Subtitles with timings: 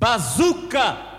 [0.00, 1.09] Bazuca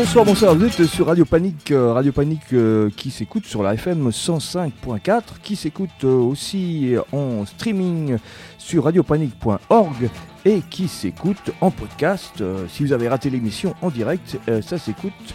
[0.00, 3.74] Bonsoir, bonsoir, vous êtes sur Radio Panique, euh, Radio Panique euh, qui s'écoute sur la
[3.74, 8.16] FM 105.4, qui s'écoute euh, aussi en streaming
[8.58, 10.08] sur radiopanique.org
[10.44, 12.44] et qui s'écoute en podcast.
[12.68, 15.34] Si vous avez raté l'émission en direct, ça s'écoute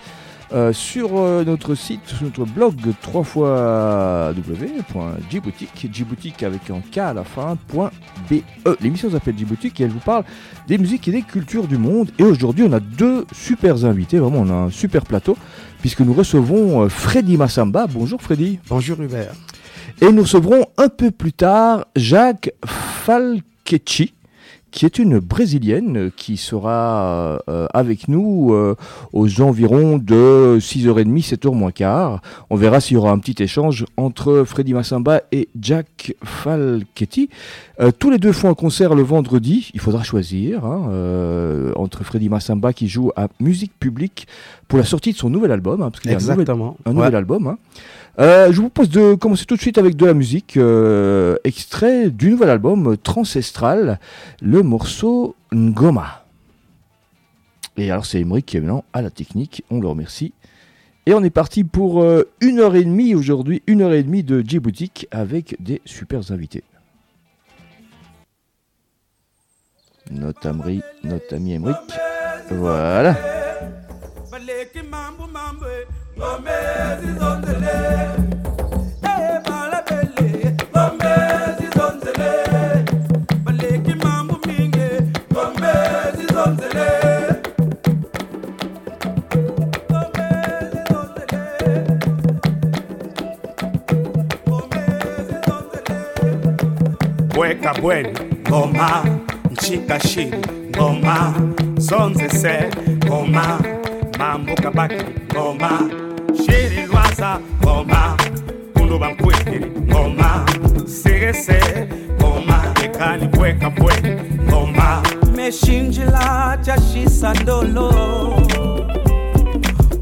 [0.53, 6.99] euh, sur euh, notre site, sur notre blog 3 fois w.djiboutique, djiboutique avec un K
[6.99, 7.57] à la fin,
[8.29, 8.35] .be.
[8.79, 10.23] L'émission s'appelle Djiboutique et elle vous parle
[10.67, 12.11] des musiques et des cultures du monde.
[12.19, 15.35] Et aujourd'hui, on a deux super invités, vraiment, on a un super plateau,
[15.81, 17.88] puisque nous recevons euh, Freddy Massamba.
[17.88, 18.59] Bonjour Freddy.
[18.69, 19.33] Bonjour Hubert.
[20.01, 24.13] Et nous recevrons un peu plus tard Jacques Falquecci,
[24.73, 28.75] qui est une brésilienne qui sera euh, avec nous euh,
[29.13, 32.22] aux environs de 6h30, 7h moins quart.
[32.50, 37.29] On verra s'il y aura un petit échange entre Freddy Massamba et Jack Falquetti.
[37.79, 42.03] Euh, tous les deux font un concert le vendredi, il faudra choisir, hein, euh, entre
[42.03, 44.28] Freddy Massamba qui joue à Musique Publique
[44.67, 46.19] pour la sortie de son nouvel album, hein, parce qu'il y a un
[46.90, 46.94] Ouais.
[46.95, 47.45] nouvel album.
[47.47, 47.57] hein.
[48.19, 52.12] Euh, je vous propose de commencer tout de suite avec de la musique, euh, extrait
[52.12, 54.00] du nouvel album Transestral,
[54.40, 56.23] le morceau Ngoma.
[57.75, 60.31] Et alors c'est Emmerich qui est maintenant à la technique, on le remercie.
[61.07, 64.23] Et on est parti pour euh, une heure et demie aujourd'hui, une heure et demie
[64.23, 66.63] de Djiboutique avec des super invités.
[70.12, 71.57] Notre ami, notre ami.
[72.52, 73.32] Voilà.
[97.40, 98.09] Weka bweni
[98.50, 99.05] ngoma
[99.51, 100.38] mshika shiri
[100.69, 101.34] ngoma
[101.78, 102.69] zonze se
[103.05, 103.59] ngoma
[104.19, 104.95] mambo kabaki
[105.34, 105.69] ngoma
[106.38, 108.17] shiri lwaza ngoma
[108.73, 110.45] kunduba mkwekiri ngoma
[110.85, 111.59] sigese
[112.19, 115.03] ngoma ekani bweka bweni ngoma
[115.35, 117.89] meshinjila chashisa ndolo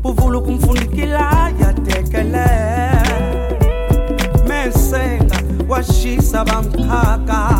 [0.03, 2.45] uvulu kumfundikila yatekele
[4.47, 5.35] mensenga
[5.69, 7.59] washisa bamkhaka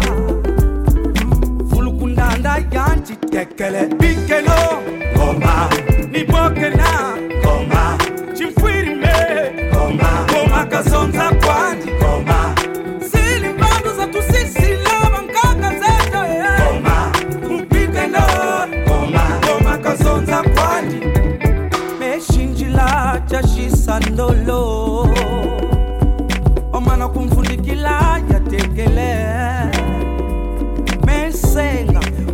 [1.61, 4.80] vulukundanda yanti tekele bikelo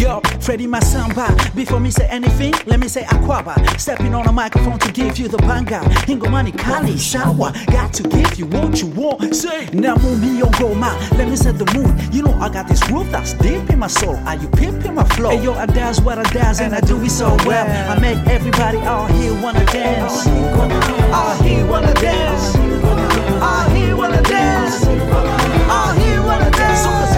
[0.00, 1.28] Yo, Freddy Masamba.
[1.54, 3.54] Before me say anything, let me say Aquaba.
[3.78, 5.80] Stepping on the microphone to give you the banga.
[6.08, 7.52] Hingomani Kali Sawa.
[7.66, 9.36] Got to give you what you want.
[9.36, 10.98] Say, now move me on Goma.
[11.18, 12.14] Let me set the mood.
[12.14, 14.16] You know I got this groove that's deep in my soul.
[14.26, 15.30] Are you pimping my flow?
[15.36, 17.66] Hey yo, I dance what I dance and I do it so well.
[17.90, 20.26] I make everybody out here wanna dance.
[21.12, 22.56] Out here wanna dance.
[22.56, 24.82] Out here wanna dance.
[25.68, 27.09] Out here wanna dance.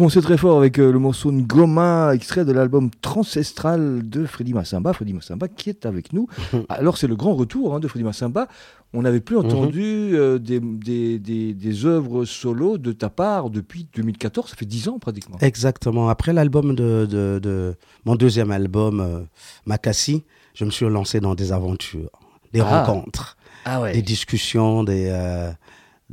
[0.00, 4.94] Commencé très fort avec euh, le morceau Ngoma, extrait de l'album Transestral de Freddy Massamba.
[4.94, 6.26] Freddy Massamba qui est avec nous.
[6.70, 8.48] Alors, c'est le grand retour hein, de Freddy Massamba.
[8.94, 9.82] On n'avait plus entendu
[10.16, 14.48] euh, des, des, des, des œuvres solo de ta part depuis 2014.
[14.50, 15.36] Ça fait 10 ans pratiquement.
[15.42, 16.08] Exactement.
[16.08, 17.74] Après l'album de, de, de-
[18.06, 19.20] mon deuxième album, euh,
[19.66, 20.24] Makassi,
[20.54, 22.10] je me suis lancé dans des aventures,
[22.54, 22.84] des Ah.
[22.84, 23.36] rencontres,
[23.66, 25.10] Ah des discussions, des.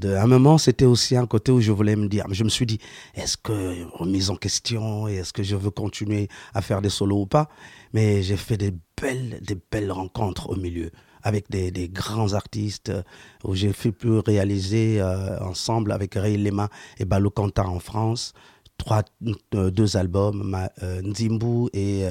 [0.03, 2.65] À un moment, c'était aussi un côté où je voulais me dire, je me suis
[2.65, 2.79] dit,
[3.15, 7.25] est-ce que remise en question, est-ce que je veux continuer à faire des solos ou
[7.25, 7.49] pas?
[7.93, 10.91] Mais j'ai fait des belles, des belles rencontres au milieu
[11.23, 12.91] avec des, grands artistes
[13.43, 16.69] où j'ai fait pu réaliser euh, ensemble avec Ray Lema
[16.99, 18.33] et Balou Kanta en France.
[18.77, 19.03] Trois,
[19.55, 22.05] euh, deux albums, euh, Nzimbu et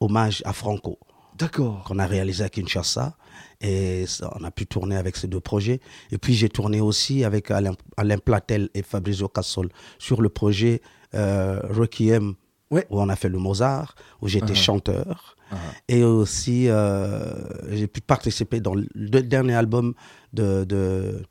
[0.00, 0.98] Hommage à Franco
[1.42, 1.84] D'accord.
[1.84, 3.16] qu'on a réalisé à Kinshasa.
[3.60, 4.04] Et
[4.40, 5.80] on a pu tourner avec ces deux projets.
[6.10, 9.68] Et puis j'ai tourné aussi avec Alain, Alain Platel et Fabrizio Cassol
[9.98, 10.80] sur le projet
[11.14, 12.34] euh, Requiem,
[12.72, 12.86] Ouais.
[12.90, 14.56] où on a fait le Mozart, où j'étais Uh-huh.
[14.56, 15.36] chanteur.
[15.52, 15.56] Uh-huh.
[15.88, 17.34] Et aussi, euh,
[17.70, 19.92] j'ai pu participer dans le dernier album
[20.32, 21.22] de, de,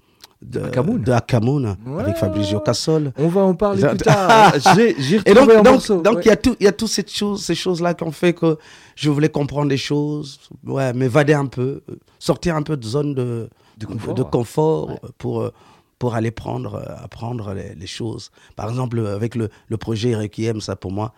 [0.42, 1.02] de, Akamoun.
[1.04, 2.02] de Akamoun, Ouais.
[2.04, 3.14] avec Fabrizio Cassol.
[3.18, 4.54] On va en parler plus tard.
[4.76, 6.02] J'ai j'ai Et donc, retrouvé un donc, morceau.
[6.02, 6.22] donc ouais.
[6.26, 8.34] il y a tout, il y a toutes ces choses, ces choses-là qui ont fait
[8.34, 8.58] que
[8.96, 13.14] je voulais comprendre des choses, ouais, m'évader un peu, euh, sortir un peu de zone
[13.14, 14.14] de, De confort.
[14.16, 15.00] de confort Ouais.
[15.20, 15.54] pour, euh,
[16.00, 18.32] pour aller prendre, euh, apprendre les, les choses.
[18.56, 21.14] Par exemple, avec le, le projet Requiem, ça pour moi,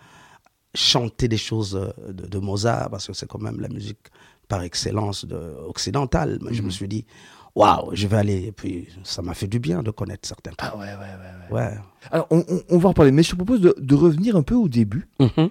[0.75, 1.79] chanter des choses
[2.09, 3.99] de, de Mozart, parce que c'est quand même la musique
[4.47, 6.39] par excellence de, occidentale.
[6.41, 6.65] Mais je Mhm.
[6.67, 7.05] me suis dit,
[7.55, 8.45] waouh, je vais aller.
[8.47, 10.71] Et puis, ça m'a fait du bien de connaître certains trucs.
[10.73, 11.57] Ah ouais, ouais, ouais.
[11.57, 11.63] ouais.
[11.71, 11.77] Ouais.
[12.11, 14.43] Alors, on, on- on va en reparler, mais je te propose de, de revenir un
[14.43, 15.07] peu au début.
[15.19, 15.49] Mhm.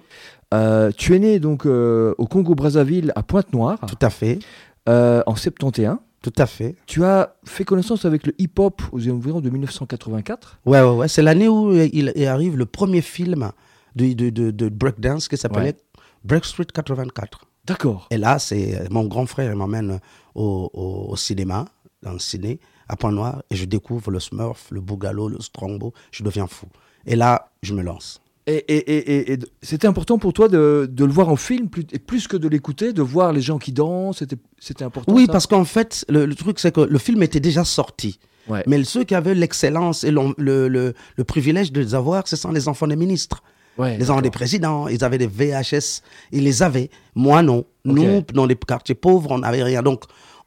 [0.53, 4.39] Euh, tu es né donc euh, au Congo-Brazzaville, à Pointe-Noire, Tout à fait,
[4.87, 5.97] euh, en 71.
[6.21, 6.75] tout à fait.
[6.85, 10.59] Tu as fait connaissance avec le hip-hop aux environs de 1984.
[10.65, 11.07] Ouais, ouais, ouais.
[11.07, 13.51] C'est l'année où il, il arrive le premier film
[13.95, 15.75] de, de, de, de breakdance qui s'appelait
[16.23, 17.41] Break Street 84.
[17.65, 18.07] D'accord.
[18.11, 19.99] Et là, c'est mon grand frère, m'emmène
[20.35, 21.65] au, au, au cinéma,
[22.03, 25.93] dans le ciné, à Point-Noir, et je découvre le Smurf, le Bougallo, le Strongbow.
[26.11, 26.67] Je deviens fou.
[27.05, 28.19] Et là, je me lance.
[28.45, 31.85] Et, et- et- et- c'était important pour toi de, de le voir en film, plus,
[31.93, 35.25] et plus que de l'écouter, de voir les gens qui dansent, c'était, c'était important Oui,
[35.27, 35.31] ça?
[35.31, 38.19] parce qu'en fait, le, le truc, c'est que le film était déjà sorti.
[38.49, 38.61] Ouais.
[38.67, 42.51] Mais ceux qui avaient l'excellence et le, le, le privilège de les avoir, ce sont
[42.51, 43.41] les enfants des ministres.
[43.77, 46.01] Ouais, Les enfants des présidents, ils avaient des VHS,
[46.33, 46.89] ils les avaient.
[47.15, 47.63] Moi, non.
[47.85, 49.81] Nous, dans les quartiers pauvres, on n'avait rien.
[49.81, 50.03] Donc,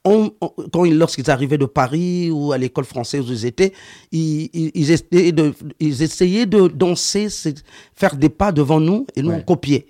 [0.06, 3.72] on- on- quand ils- lorsqu'ils arrivaient de Paris ou à l'école française où ils étaient,
[4.12, 7.28] ils, ils- ils essayaient, de, ils essayaient de danser,
[7.94, 9.36] faire des pas devant nous et nous, Ouais.
[9.36, 9.86] on copiait.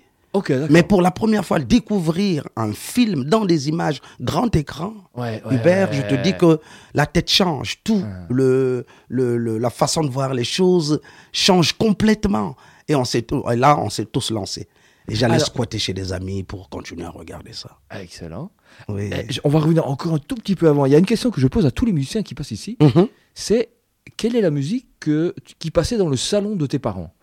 [0.69, 5.55] Mais pour la première fois, découvrir un film dans des images grand écran, Ouais, ouais,
[5.55, 6.59] Hubert, je te dis que
[6.93, 12.55] la tête change, tout, le, le, le- la façon de voir les choses change complètement.
[12.87, 14.67] Et, on s'est, et là, on s'est tous lancés.
[15.09, 17.79] Et j'allais squatter chez des amis pour continuer à regarder ça.
[17.89, 18.51] Ah, excellent.
[18.89, 19.09] Oui.
[19.11, 20.85] Eh, on va revenir encore un tout petit peu avant.
[20.85, 22.77] Il y a une question que je pose à tous les musiciens qui passent ici.
[22.81, 23.07] Mhm.
[23.33, 23.69] C'est
[24.17, 27.13] quelle est la musique que, qui passait dans le salon de tes parents?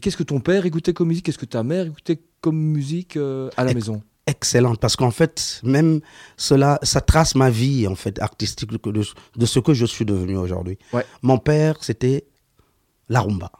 [0.00, 1.24] Qu'est-ce que ton père écoutait comme musique?
[1.26, 4.02] Qu'est-ce que ta mère écoutait comme musique euh, à la maison?
[4.26, 6.00] excellente parce qu'en fait, même
[6.36, 9.02] cela, ça trace ma vie en fait artistique de, de-
[9.36, 10.78] de ce que je suis devenu aujourd'hui.
[10.92, 11.04] Ouais.
[11.22, 12.26] Mon père, c'était
[13.08, 13.50] la rumba.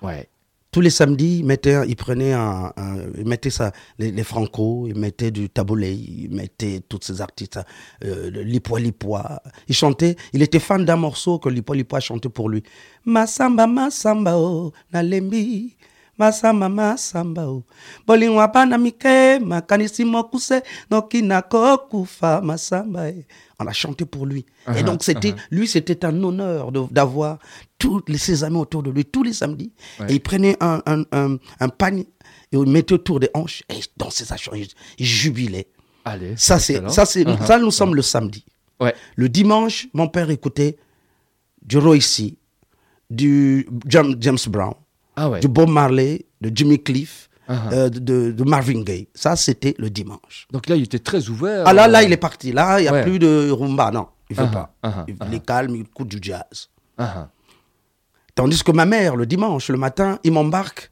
[0.00, 0.28] Ouais.
[0.72, 2.72] Tous les samedis, il, mettait, prenait un,
[3.50, 7.60] ça, les, les franco, il mettait du taboulé, il mettait tous ces artistes,
[8.04, 8.30] euh,
[8.78, 9.42] Lipoa.
[9.68, 12.62] Il chantait, il était fan d'un morceau que Lipoa Lipoa chantait pour lui.
[13.04, 15.76] Masamba, masamba, oh, nalembi.
[16.26, 17.64] Masamba, masamba, oh.
[18.06, 23.08] Bolingwa bana mike, makanisi mokuse, nokinako kufa, masamba.
[23.08, 23.24] eh.
[23.58, 24.44] On a chanté pour lui.
[24.76, 27.38] Et donc, c'était, lui, c'était un honneur d'avoir
[27.78, 29.72] tous les- ses amis autour de lui tous les samedis.
[30.00, 30.06] Ouais.
[30.10, 32.06] Et il prenait un, un, un, un panier
[32.52, 34.56] et il mettait autour des hanches et dansait sa chanson.
[34.56, 35.68] Il, il jubilait.
[36.04, 36.34] Allez.
[36.36, 37.46] Ça, c'est, ça, c'est, Uh-huh.
[37.46, 38.44] ça, nous sommes le samedi.
[38.80, 38.94] Ouais.
[39.16, 40.76] Le dimanche, mon père écoutait
[41.62, 42.22] du Royce,
[43.10, 44.74] du Jam- James Brown,
[45.22, 45.40] Ah ouais.
[45.40, 47.72] du Bob Marley, de Jimmy Cliff, Uh-huh.
[47.72, 49.08] euh, de, Marvin Gaye.
[49.14, 50.46] Ça, c'était le dimanche.
[50.52, 51.64] Donc là, il était très ouvert.
[51.66, 52.52] Ah là, là, euh, il est parti.
[52.52, 53.02] Là, il n'y a Ouais.
[53.02, 53.90] plus de rumba.
[53.90, 54.72] Non, il ne veut pas.
[55.08, 56.68] il, il est calme, il écoute du jazz.
[56.98, 57.28] ah,
[58.34, 60.90] Tandis que ma mère, le dimanche, le matin, il m'embarque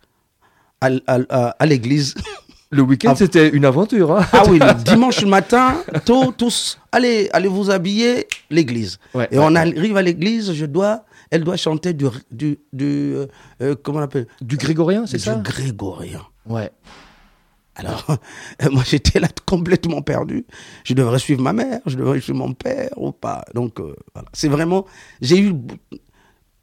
[0.80, 2.14] à, l- à l- à- à l'église.
[2.72, 3.16] Le week-end, Ah.
[3.16, 4.16] c'était une aventure.
[4.16, 8.99] Hein ah oui, le dimanche matin, tôt, tous, allez, allez vous habiller, l'église.
[9.12, 13.14] Ouais, Et ouais, on arrive à l'église, je dois, elle doit chanter du, du, du
[13.14, 13.26] euh,
[13.62, 14.26] euh, comment on appelle?
[14.40, 15.37] Du grégorien, c'est Du ça?
[15.37, 16.22] grégorien.
[16.46, 16.70] Ouais.
[17.76, 18.04] Alors,
[18.72, 20.44] moi, j'étais là complètement perdu.
[20.84, 23.44] Je devrais suivre ma mère, je devrais suivre mon père ou pas.
[23.54, 24.28] Donc, euh, voilà.
[24.32, 24.87] C'est vraiment.
[25.20, 25.54] J'ai eu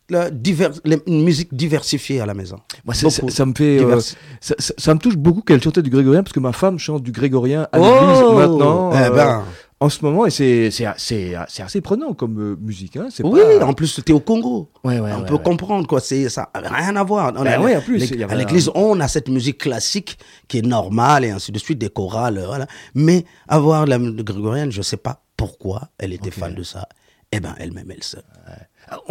[0.10, 2.58] la divers- les- une musique diversifiée à la maison.
[2.86, 4.00] Moi, ça, ça me fait, euh,
[4.40, 7.04] ça, ça- ça me touche beaucoup qu'elle chantait du grégorien parce que ma femme chante
[7.04, 8.90] du grégorien à Oh l'église maintenant.
[8.94, 9.44] Eh euh, ben,
[9.80, 12.98] En ce moment, et c'est assez prenant comme euh, musique.
[12.98, 13.10] Hein.
[13.24, 14.72] oui, pas- en plus, c'était au Congo.
[14.84, 16.00] Ouais, ouais, on ouais, peut comprendre, quoi.
[16.00, 17.32] Ça n'a rien à voir.
[17.38, 20.18] On Ben a- en plus, à l'église, on a cette musique classique
[20.48, 22.66] qui est normale et ainsi de suite, des chorales, voilà.
[22.96, 26.88] Mais avoir la musique grégorienne, je ne sais pas pourquoi elle était fan de ça.
[27.32, 28.18] Eh ben, elle-même, elle sait.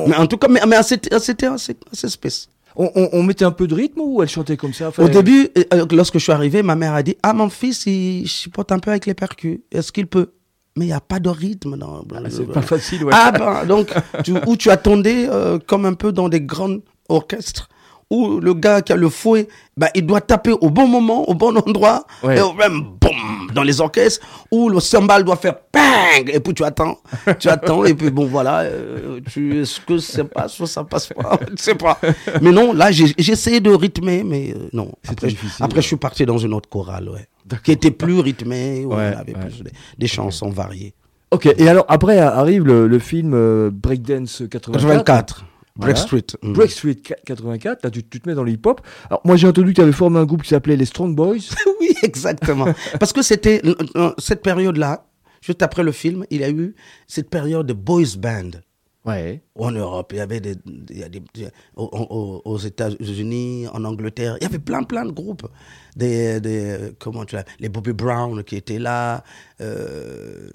[0.04, 1.76] Mais en tout cas, mais, mais c'était, assez,
[2.08, 2.52] spécial.
[2.74, 5.48] On, on- on mettait un peu de rythme ou elle chantait comme ça Au début,
[5.56, 8.70] euh, euh, lorsque je suis arrivé, ma mère a dit Ah, mon fils, il chipote
[8.72, 9.60] un peu avec les percus.
[9.70, 10.32] Est-ce qu'il peut?
[10.76, 11.76] Mais il n'y a pas de rythme.
[11.76, 13.12] dans- le- C'est pas facile, ouais.
[13.14, 13.92] Ah, ben, donc,
[14.24, 16.76] tu, où tu attendais euh, comme un peu dans des grands
[17.08, 17.68] orchestres?
[18.10, 21.34] Où le gars qui a le fouet, ben, il doit taper au bon moment, au
[21.34, 22.38] bon endroit, Ouais.
[22.38, 26.62] et même boum, dans les orchestres, où le cymbale doit faire ping, et puis tu
[26.64, 26.98] attends,
[27.38, 31.08] tu attends, et puis bon, voilà, euh, tu, est-ce que ça passe ou ça passe
[31.08, 31.98] pas, je sais pas.
[32.40, 34.92] Mais non, là, j'ai, j'ai essayé de rythmer, mais euh, non.
[35.02, 35.82] C'était Après, difficile, après ouais.
[35.82, 37.26] je suis parti dans une autre chorale, ouais,
[37.64, 40.94] qui était plus rythmée, où on avait plus des, des chansons variées.
[41.32, 44.72] Ok, et alors après arrive le, le film euh, Breakdance 84.
[44.80, 45.44] 84,
[45.76, 45.92] Voilà.
[45.92, 46.26] Break Street.
[46.42, 46.52] mm.
[46.54, 48.80] Break Street 84, là tu, tu te mets dans le hip-hop.
[49.10, 51.36] Alors moi j'ai entendu que tu avais formé un groupe qui s'appelait les Strong Boys.
[51.80, 52.66] Oui, exactement.
[52.98, 55.06] Parce que c'était euh, euh, cette période-là,
[55.42, 56.74] juste après le film, il y a eu
[57.06, 58.50] cette période de boys band
[59.04, 59.40] Ouais.
[59.54, 60.10] en Europe.
[60.12, 60.56] Il y avait des,
[60.90, 61.22] il y a des-
[61.76, 65.46] aux, États-Unis, en Angleterre, il y avait plein, plein de groupes.
[65.94, 69.22] Des, des comment tu l'appelles, les Bobby Brown qui étaient là.
[69.60, 70.48] euh,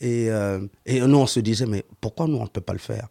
[0.00, 2.78] et, euh, et nous, on se disait, mais pourquoi nous, on ne peut pas le
[2.78, 3.08] faire?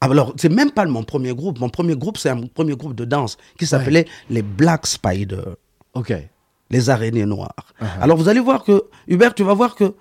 [0.00, 1.58] Alors, c'est même pas mon premier groupe.
[1.58, 5.56] Mon premier groupe, c'est un premier groupe de danse qui s'appelait les Black Spiders
[5.94, 6.12] Ok.
[6.70, 7.54] les araignées noires.
[8.00, 9.94] Alors vous allez voir que, Hubert, tu vas voir que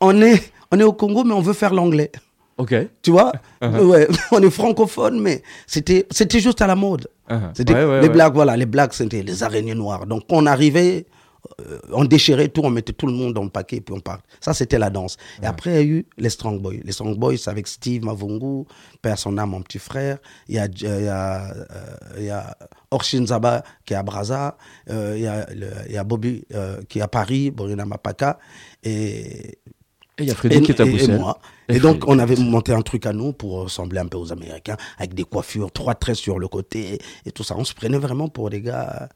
[0.00, 2.12] on est, on est au Congo, mais on veut faire l'anglais.
[2.58, 2.74] Ok.
[3.02, 3.32] Tu vois?
[3.60, 7.06] Ouais, On est francophone, mais c'était c'était juste à la mode.
[7.28, 7.50] Uh-huh.
[7.54, 10.06] C'était Ouais, les blagues, voilà, les blagues, c'était les araignées noires.
[10.06, 11.15] Donc on arrivait, euh,
[11.92, 14.20] on déchirait tout, on mettait tout le monde dans le paquet, puis on part.
[14.40, 15.16] Ça, c'était la danse.
[15.42, 16.74] Et après, il y a eu les Strong Boys.
[16.84, 18.64] Les Strong Boys, c'est avec Steve Mavungu,
[19.02, 20.18] père son âme, mon petit frère.
[20.48, 21.64] Il y a, il y a, euh,
[22.18, 22.56] il y a
[22.90, 24.56] Orshin Zaba qui est à Braza.
[24.90, 25.46] Euh, il, y a
[25.88, 28.38] il y a Bobby euh, qui est à Paris, Borina Mapaka.
[28.82, 29.58] Et
[30.18, 31.18] Et il y a Frédéric qui est à et- et Bruxelles.
[31.18, 31.38] moi.
[31.68, 34.32] Et Et, donc, on avait monté un truc à nous pour ressembler un peu aux
[34.32, 37.54] Américains, avec des coiffures, trois traits sur le côté et tout ça.
[37.58, 39.08] On se prenait vraiment pour des gars,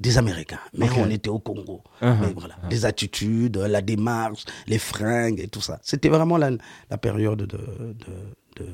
[0.00, 0.60] des Américains.
[0.76, 0.96] Mais Ok.
[0.98, 1.82] on était au Congo.
[2.00, 5.78] Mais voilà, Les attitudes, la démarche, les fringues et tout ça.
[5.82, 6.50] C'était vraiment la,
[6.90, 7.58] la période de, de,
[8.56, 8.66] de,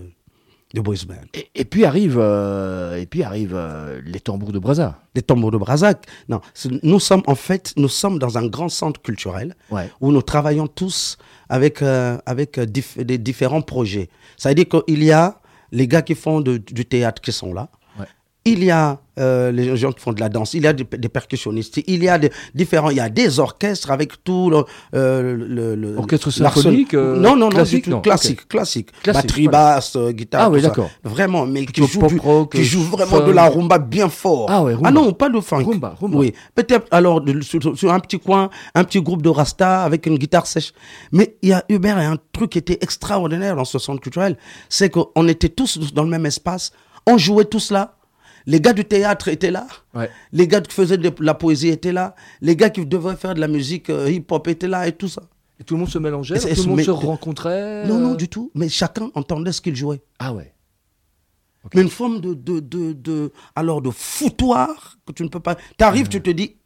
[0.75, 1.15] de boys band.
[1.35, 5.01] Et, et puis arrive, euh, et puis arrive euh, les tambours de Brazza.
[5.17, 6.07] Les tambours de Brazac.
[6.29, 6.41] Non,
[6.85, 9.91] nous sommes en fait, nous sommes dans un grand centre culturel Ouais.
[10.01, 14.09] où nous travaillons tous avec, euh, avec dif- des différents projets.
[14.37, 15.41] Ça veut dire qu'il y a
[15.73, 17.69] les gars qui font du théâtre qui sont là.
[18.47, 20.85] Il y a euh, les gens qui font de la danse, il y a des,
[20.85, 24.65] des percussionnistes, il y a des différents, il y a des orchestres avec tout le,
[24.95, 29.23] euh, le, le- Orchestre symphonique, euh, non, non, non, classique, tout, non, classique, classique, Classique,
[29.25, 29.75] batterie voilà.
[29.75, 30.89] basse, euh, guitare, Ah oui, d'accord.
[31.05, 33.27] vraiment, mais qui joue, du- rock, qui joue vraiment funk.
[33.27, 34.47] de la rumba bien fort.
[34.49, 34.89] Ah ouais, rumba.
[34.89, 35.65] Ah non, pas de funk.
[35.65, 36.17] Rumba, rumba.
[36.17, 40.07] Oui, peut-être alors de- sur, sur un petit coin, un petit groupe de rasta avec
[40.07, 40.73] une guitare sèche.
[41.13, 44.39] Mais il y a Hubert et un truc qui était extraordinaire dans ce centre culturel,
[44.71, 46.73] c'est qu'on était tous dans le même espace,
[47.07, 47.97] on jouait tous là.
[48.47, 50.11] Les gars du théâtre étaient là, Ouais.
[50.33, 53.41] les gars qui faisaient de la poésie étaient là, les gars qui devaient faire de
[53.41, 55.23] la musique euh, hip-hop étaient là et tout ça.
[55.59, 57.87] Et tout le monde se mélangeait, Et tout le monde mais- se rencontrait.
[57.87, 58.51] Non, non, euh, du tout.
[58.55, 60.01] Mais chacun entendait ce qu'il jouait.
[60.19, 60.55] Ah ouais.
[61.75, 65.57] Mais une forme de, de, de, de- alors de foutoir que tu ne peux pas.
[65.57, 66.57] Tu arrives, tu te dis,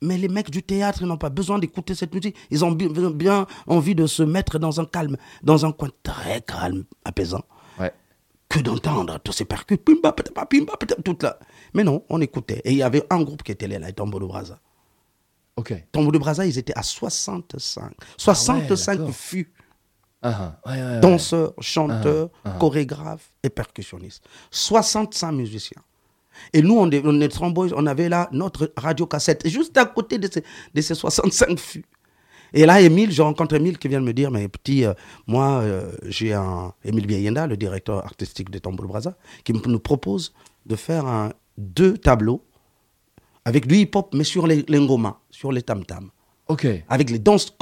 [0.00, 2.34] mais les mecs du théâtre, ils n'ont pas besoin d'écouter cette musique.
[2.50, 6.40] Ils ont bi- bien envie de se mettre dans un calme, dans un coin très
[6.40, 7.44] calme, apaisant.
[8.52, 10.44] Que d'entendre tous ces percus, pimba, pimba,
[10.76, 11.38] patapa, tout là.
[11.72, 12.60] Mais non, on écoutait.
[12.64, 14.60] Et il y avait un groupe qui était là, les Tombeau de Brasa.
[15.56, 15.74] Ok.
[15.90, 17.92] Tombeau de Brasa, ils étaient à 65.
[18.18, 18.68] 65
[18.98, 19.14] d'accord.
[19.14, 19.52] fûts
[20.20, 20.70] Ah, ah.
[20.70, 22.58] Ouais, ouais, danseurs, chanteurs, Ah, ah.
[22.58, 24.22] chorégraphes et percussionnistes.
[24.50, 25.82] 65 musiciens.
[26.52, 30.28] Et nous, on est, on on avait là notre radio cassette, juste à côté de
[30.30, 30.44] ces,
[30.74, 31.84] de ces 65 fûts.
[32.54, 34.92] Et là, Émile, je rencontre Émile qui vient de me dire, mais petit, euh,
[35.26, 40.34] moi, euh, j'ai un Émile Biayenda, le directeur artistique de Tambour Braza, qui nous propose
[40.66, 42.42] de faire un, deux tableaux
[43.44, 46.10] avec du hip-hop, mais sur les, les ngoma, sur les tam-tams
[46.48, 46.66] Ok.
[46.88, 47.56] avec les danses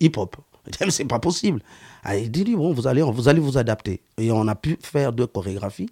[0.00, 0.36] hip-hop.
[0.66, 1.62] Je dis, mais C'est pas possible.
[2.02, 4.00] Ah, il dit, bon, vous allez, vous allez vous adapter.
[4.18, 5.90] Et on a pu faire deux chorégraphies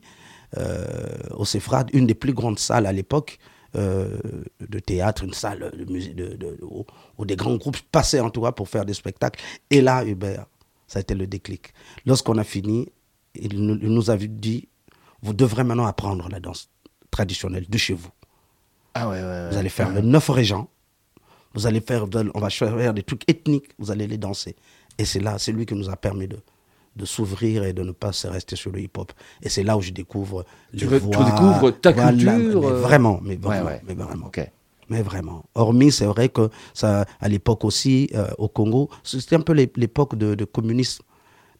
[0.56, 0.94] euh,
[1.36, 3.38] au Cefrad, une des plus grandes salles à l'époque
[3.76, 4.18] euh,
[4.60, 6.84] de théâtre, une salle de musique, de, de- où,
[7.18, 9.40] où des grands groupes passaient en cas pour faire des spectacles.
[9.70, 10.46] Et là, Hubert,
[10.86, 11.72] ça a été le déclic.
[12.06, 12.88] Lorsqu'on a fini,
[13.34, 14.68] il nous, il nous a dit,
[15.22, 16.68] vous devrez maintenant apprendre la danse
[17.10, 18.10] traditionnelle de chez vous.
[18.94, 19.50] Ah ouais, ouais, ouais.
[19.50, 20.68] Vous allez faire le neuf régent.
[21.54, 23.70] Vous allez faire, on va faire des trucs ethniques.
[23.78, 24.56] Vous allez les danser.
[24.98, 26.36] Et c'est là, c'est lui qui nous a permis de,
[26.96, 29.12] de s'ouvrir et de ne pas se rester sur le hip-hop.
[29.42, 30.44] Et c'est là où je découvre
[30.76, 31.24] Tu les re- tu voix.
[31.24, 33.82] redécouvres ta Voilà, culture, mais euh, vraiment, mais vraiment, ouais.
[33.86, 34.26] mais vraiment.
[34.26, 34.50] Ok.
[34.90, 35.44] Mais vraiment.
[35.54, 39.72] Hormis, c'est vrai que ça, à l'époque aussi, euh, au Congo, c'était un peu l'é-
[39.76, 41.02] l'époque de, de communisme.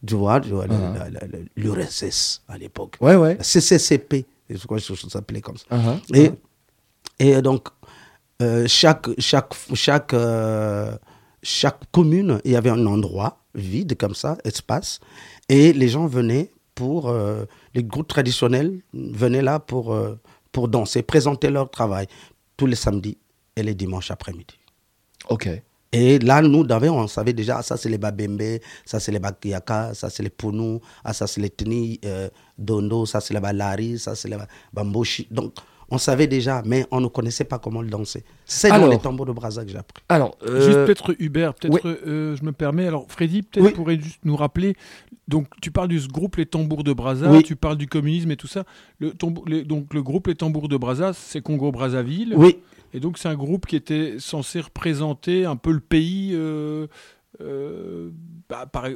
[0.05, 1.47] Tu vois, Uh-huh.
[1.55, 2.95] l'URSS à l'époque.
[3.01, 3.35] Ouais, ouais.
[3.37, 5.65] La CCCP, je crois que ça s'appelait comme ça.
[5.71, 5.99] Uh-huh.
[6.13, 6.31] Et,
[7.19, 7.67] et donc,
[8.41, 10.95] euh, chaque, chaque, chaque, euh,
[11.45, 14.99] chaque commune, il y avait un endroit vide comme ça, espace,
[15.47, 20.15] et les gens venaient pour, euh, les groupes traditionnels venaient là pour, euh,
[20.51, 22.07] pour danser, présenter leur travail
[22.57, 23.17] tous les samedis
[23.55, 24.57] et les dimanches après-midi.
[25.29, 25.47] Ok.
[25.91, 29.93] Et là, nous, on savait déjà, ah, ça c'est les Babembe, ça c'est les Bakiyaka,
[29.93, 32.27] ça c'est les Pounou, ah, ça c'est les Teni euh,
[32.57, 35.27] Dondo, ça c'est les Balari, ça c'est les Ba- Bamboshi.
[35.31, 35.53] Donc,
[35.89, 38.23] on savait déjà, mais on ne connaissait pas comment le danser.
[38.45, 40.03] C'est dans les tambours de Brazza que j'ai appris.
[40.09, 42.87] Alors, Juste euh, peut-être Hubert, peut-être euh, je me permets.
[42.87, 43.71] Alors Freddy, peut-être Oui.
[43.73, 44.75] pourrait juste nous rappeler.
[45.27, 47.43] Donc tu parles du groupe Les Tambours de Brazza, Oui.
[47.43, 48.63] tu parles du communisme et tout ça.
[48.99, 49.13] Le,
[49.47, 52.33] les- donc le groupe Les Tambours de Brazza, c'est Congo Brazzaville.
[52.37, 52.57] Oui,
[52.93, 56.87] Et donc c'est un groupe qui était censé représenter un peu le pays euh,
[57.41, 58.11] euh,
[58.49, 58.95] bah, pareil,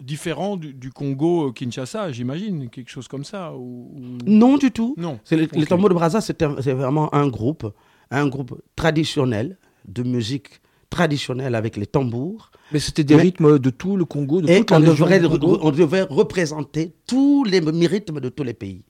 [0.00, 3.54] différent du, du Congo euh, Kinshasa, j'imagine, quelque chose comme ça.
[3.54, 4.94] Ou, ou- non du tout.
[4.98, 5.18] Non.
[5.24, 7.72] C'est les, tambours de Brazza, c'est vraiment un groupe,
[8.10, 10.60] un groupe traditionnel de musique
[10.90, 12.50] traditionnelle avec les tambours.
[12.72, 15.20] mais c'était des mais- rythmes de tout le Congo, de Et toute la on devrait,
[15.20, 15.58] du Congo.
[15.62, 18.82] on devait représenter tous les rythmes de tous les pays.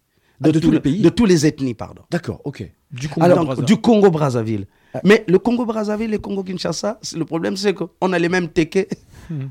[0.43, 2.01] Ah, de tous tous les pays De tous les ethnies, pardon.
[2.11, 2.65] D'accord, ok.
[2.91, 3.63] Du Congo Alors, Brazza.
[3.63, 4.67] du Congo-Brazzaville.
[5.05, 8.89] Mais le Congo-Brazzaville et le Congo-Kinshasa, c'est- le problème, c'est qu'on a les mêmes téquets.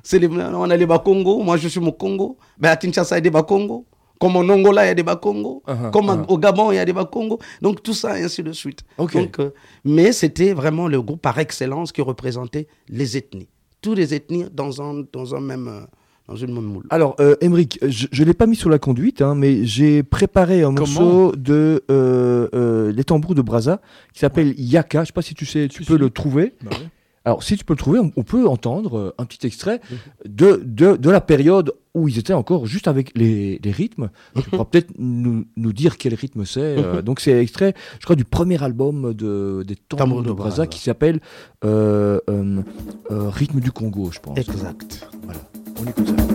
[0.03, 1.41] C'est les- on a les Bakongo.
[1.43, 2.37] Moi, je suis mon Congo.
[2.57, 3.85] Ben, à Kinshasa, il y a des Bakongo.
[4.19, 5.63] Comme en Angola, il y a des Bakongo.
[5.65, 6.25] Uh-huh, Comme à- uh-huh.
[6.27, 7.39] au Gabon, il y a des Bakongo.
[7.61, 8.81] Donc, tout ça, et ainsi de suite.
[8.97, 9.13] Ok.
[9.13, 9.51] Donc, euh,
[9.85, 13.47] mais c'était vraiment le groupe par excellence qui représentait les ethnies.
[13.81, 15.79] Toutes les ethnies dans un, dans un même, euh,
[16.27, 16.83] dans une même moule.
[16.89, 20.63] Alors, euh, Emeric, je ne l'ai pas mis sur la conduite, hein, mais j'ai préparé
[20.63, 23.79] un Comment morceau de euh, euh, Les Tambours de Brazza
[24.13, 24.97] qui s'appelle Yaka.
[24.99, 25.99] Je ne sais pas si tu sais, tu Si, peux si.
[26.01, 26.55] le trouver.
[26.61, 26.87] Bah ouais.
[27.29, 29.81] Alors, si tu peux le trouver, on, on peut entendre euh, un petit extrait
[30.25, 34.09] de, de, de la période où ils étaient encore juste avec les, les rythmes.
[34.35, 36.59] Tu pourras peut-être nous, nous dire quel rythme c'est.
[36.61, 40.65] euh, donc, c'est extrait, je crois, du premier album de, des Tambours de Brazza.
[40.65, 41.19] qui s'appelle
[41.65, 42.63] euh, euh,
[43.11, 44.37] Rythme du Congo, je pense.
[44.37, 45.07] Exact.
[45.23, 45.39] Voilà,
[45.79, 46.28] on écoute ça.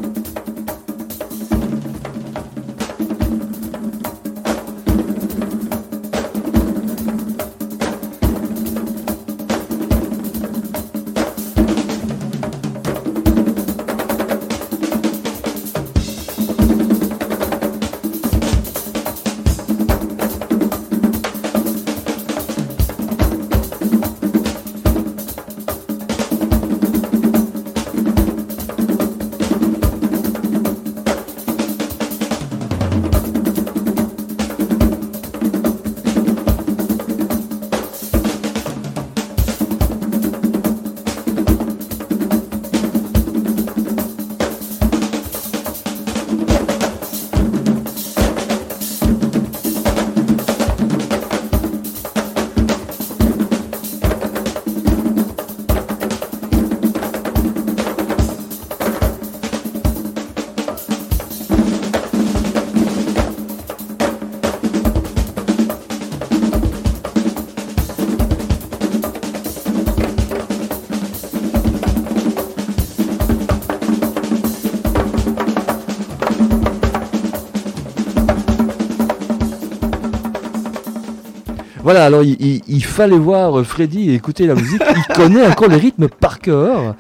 [81.85, 84.83] Voilà, alors il, il- il fallait voir euh, Freddy et écouter la musique.
[84.97, 86.97] Il connaît encore les rythmes par cœur.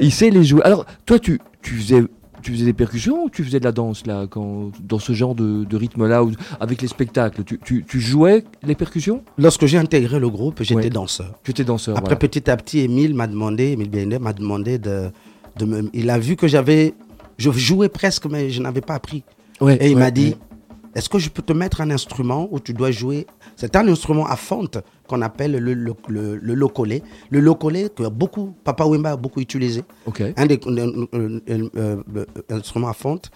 [0.00, 0.62] Il sait les jouer.
[0.62, 2.04] Alors, toi, tu, tu faisais.
[2.42, 5.34] Tu faisais des percussions ou tu faisais de la danse là, quand, dans ce genre
[5.34, 6.22] de, de rythme-là,
[6.60, 7.42] avec les spectacles?
[7.42, 9.22] Tu, tu, tu jouais les percussions?
[9.36, 10.88] Lorsque j'ai intégré le groupe, j'étais Ouais.
[10.90, 11.32] danseur.
[11.42, 11.96] Tu étais danseur.
[11.96, 12.28] Après, voilà.
[12.28, 15.10] petit à petit, Émile m'a demandé, Émile Biendet m'a demandé de,
[15.58, 15.90] de me.
[15.92, 16.94] Il a vu que j'avais.
[17.36, 19.24] Je jouais presque, mais je n'avais pas appris.
[19.60, 20.36] Ouais, Et il ouais, m'a dit.
[20.96, 23.26] Est-ce que je peux te mettre un instrument où tu dois jouer?
[23.54, 27.02] C'est un instrument à fente qu'on appelle le, le, le, le locolé.
[27.28, 29.82] Le locolé que beaucoup, Papa Wemba a beaucoup utilisé.
[30.38, 31.06] Un des euh,
[31.50, 33.30] euh, instruments à fente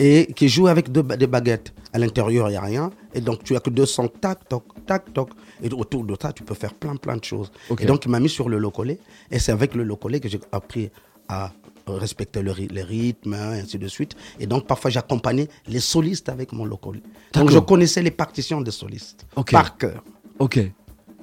[0.00, 1.72] et qui joue avec deux, des baguettes.
[1.92, 2.90] À l'intérieur, il n'y a rien.
[3.14, 5.30] Et donc, tu as que deux sons, tac, toc, tac, toc.
[5.62, 7.52] Et autour de ça, tu peux faire plein, plein de choses.
[7.78, 8.98] Et donc, il m'a mis sur le locolé.
[9.30, 10.90] Et c'est avec le locolé que j'ai appris
[11.28, 11.52] à
[11.86, 14.14] respecter le ry- les rythmes, hein, et ainsi de suite.
[14.40, 17.02] Et donc, parfois, j'accompagnais les solistes avec mon locolé.
[17.34, 19.26] Donc, je connaissais les partitions des solistes.
[19.50, 20.02] Par cœur.
[20.38, 20.60] Ok.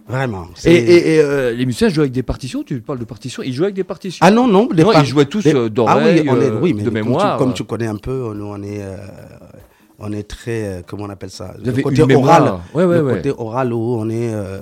[0.07, 0.47] Vraiment.
[0.65, 0.73] Et,
[1.15, 2.63] et, euh, les musiciens jouaient avec des partitions?
[2.63, 4.25] Tu parles de partitions Ils jouaient avec des partitions?
[4.25, 4.67] Ah non, non.
[4.73, 6.87] les Non, par- ils jouaient tous, les- euh, Ah oui, d'oreille, euh, oui, de comme
[6.87, 7.37] tu- mémoire.
[7.37, 8.97] Comme tu, connais un peu, nous, on est, euh,
[9.99, 11.53] on est très, euh, comment on appelle ça?
[11.63, 12.41] Vous Le côté mémoire.
[12.41, 12.59] oral.
[12.73, 13.13] Ouais, ouais, le ouais.
[13.15, 14.59] côté oral où on est, euh,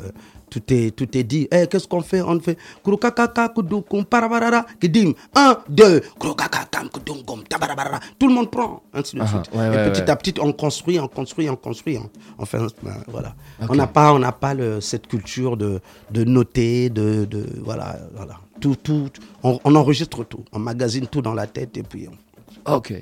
[0.49, 1.47] tout est, tout est dit.
[1.51, 2.21] Eh, qu'est-ce qu'on fait?
[2.21, 5.13] On fait krokakaka kudukum parabarara kidim.
[5.35, 7.99] Un, deux, krokakakam kudungum tabarabara.
[8.17, 9.49] Tout le monde prend, ainsi de Ah, suite.
[9.53, 10.09] ouais, Et ouais, petit ouais.
[10.09, 11.97] à petit, on construit, on construit, on construit.
[11.97, 13.35] on- Enfin, ben, voilà.
[13.69, 15.79] On n'a pas, on n'a pas le, cette culture de,
[16.12, 18.35] de noter, de, de voilà, voilà.
[18.59, 19.09] Tout, tout,
[19.43, 22.07] on, on enregistre tout, on magasine tout dans la tête et puis.
[22.07, 22.93] on- Ok.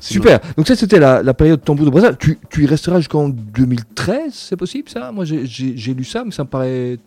[0.00, 0.40] Super.
[0.56, 2.14] Donc ça, c'était la, la période tambour de Brazza.
[2.14, 5.10] Tu, tu y resteras jusqu'en 2013, c'est possible ça?
[5.12, 6.98] Moi, j'ai- j'ai j'ai lu ça, mais ça me paraît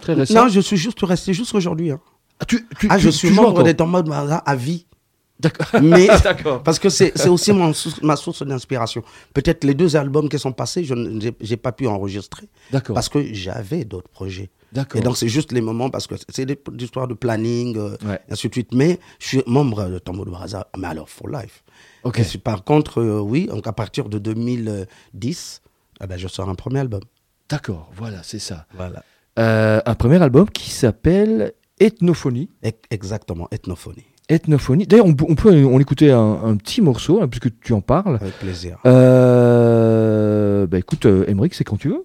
[0.00, 0.34] très récent.
[0.44, 1.90] Non, je suis juste resté jusqu'aujourd'hui.
[1.90, 2.00] Hein.
[2.38, 4.86] Ah, tu, tu- Ah, tu- je tu suis membre des Tambours de Brazza à vie.
[5.40, 5.66] D'accord.
[5.82, 6.62] Mais D'accord.
[6.62, 7.72] parce que c'est aussi mon
[8.02, 9.02] ma source d'inspiration.
[9.34, 12.94] Peut-être les deux albums qui sont passés, je n'ai pas pu enregistrer D'accord.
[12.94, 14.50] parce que j'avais d'autres projets.
[14.72, 15.00] D'accord.
[15.00, 17.96] Et donc c'est juste les moments parce que c'est des des histoires de planning, euh,
[18.06, 18.20] Ouais.
[18.30, 18.72] ainsi de suite.
[18.72, 21.64] Mais je suis membre de Tambour de Brazza, mais alors for life.
[22.04, 22.20] Ok.
[22.20, 25.62] Et par contre, euh, oui, donc à partir de 2010,
[26.02, 27.00] eh ben, je sors un premier album.
[27.48, 27.90] D'accord.
[27.96, 28.66] Voilà, c'est ça.
[28.74, 29.02] Voilà.
[29.38, 32.48] Euh, un premier album qui s'appelle Ethnophonie.
[32.90, 34.04] Exactement, ethnophonie.
[34.30, 34.86] Ethnophonie.
[34.86, 37.80] D'ailleurs, on, peut- on peut on écouter un, un petit morceau, hein, puisque tu en
[37.80, 38.16] parles.
[38.20, 38.78] Avec plaisir.
[38.86, 42.04] Euh, bah écoute, euh, Emmerich, c'est quand tu veux.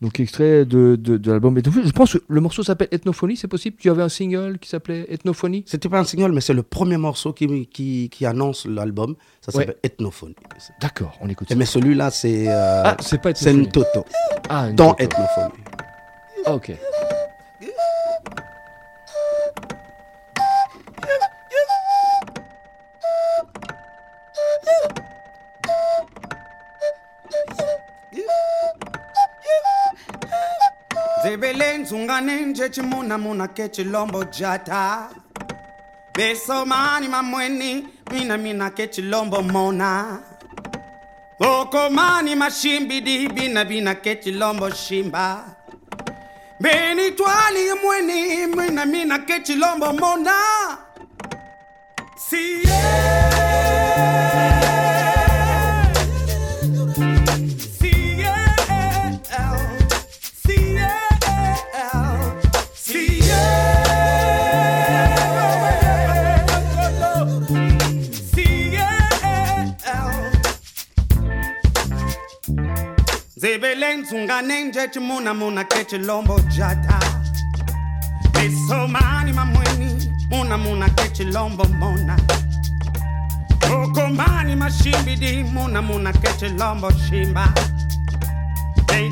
[0.00, 1.86] Donc, extrait de, de, de l'album Ethnophonie.
[1.86, 3.76] Je pense que le morceau s'appelle Ethnophonie, c'est possible?
[3.78, 5.62] Tu avais un single qui s'appelait Ethnophonie?
[5.66, 9.16] C'était pas un single, mais c'est le premier morceau qui, qui, qui annonce l'album.
[9.42, 9.64] Ça Ouais.
[9.66, 10.36] s'appelle Ethnophonie.
[10.80, 11.54] D'accord, on écoute ça.
[11.54, 13.68] Mais celui-là, c'est euh, Ah, c'est pas c'est Ethnophonie.
[13.68, 14.04] Ntoto,
[14.48, 14.96] Ah, dans.
[14.96, 15.64] Ethnophonie.
[16.46, 16.72] Ah, ok.
[31.22, 35.08] Zebeleni unganenje chimuna muna ke chilombo jata.
[36.14, 40.18] Besomani mamweni mina mina ke chilombo mona.
[41.40, 45.44] Okomani mashimbidi bina bina ke chilombo shimba.
[46.60, 50.78] Beni twali mweni mina mina ke chilombo mona.
[52.16, 53.19] Si Zebelen
[74.40, 76.98] Nanenje chimuna muna keche lombo jata
[78.34, 82.16] Misomani mamweni muna muna keche lombo mona.
[83.70, 87.52] Okomani mashimbidi muna muna keche lombo shimba.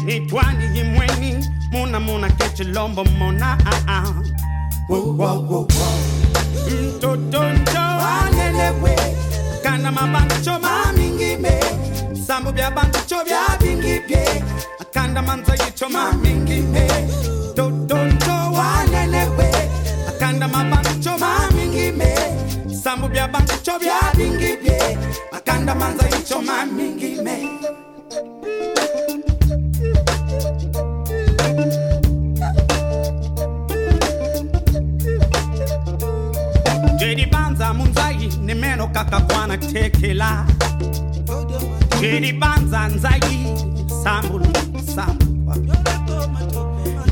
[0.05, 3.59] Neitwani imweni muna muna keche lombo mona.
[4.89, 5.67] Whoa, whoa, whoa, whoa
[6.97, 8.97] Mtoto njo Wanelewe
[9.63, 11.61] Kana mabancho mamingime
[12.27, 14.45] Sambu bya bancho bya bingipye
[15.11, 16.87] atamanza yichoma mingi me
[17.55, 19.51] totonto wanene we.
[20.09, 22.15] Akanda mabanchoma mingi me.
[22.83, 24.99] Sambu bya bancho bya bingi bye
[25.33, 27.37] akanda manza yichoma mingi me.
[36.99, 40.47] Jedi banza munzai ne meno kakakwana tekela.
[42.01, 43.21] Jedi banza nzai
[44.05, 44.47] sambulu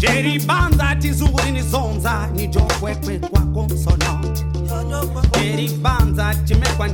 [0.01, 4.21] Jedi banza tizuri nizonza nijokwekwe kwako msono
[5.41, 6.89] Jedi banza chimekwa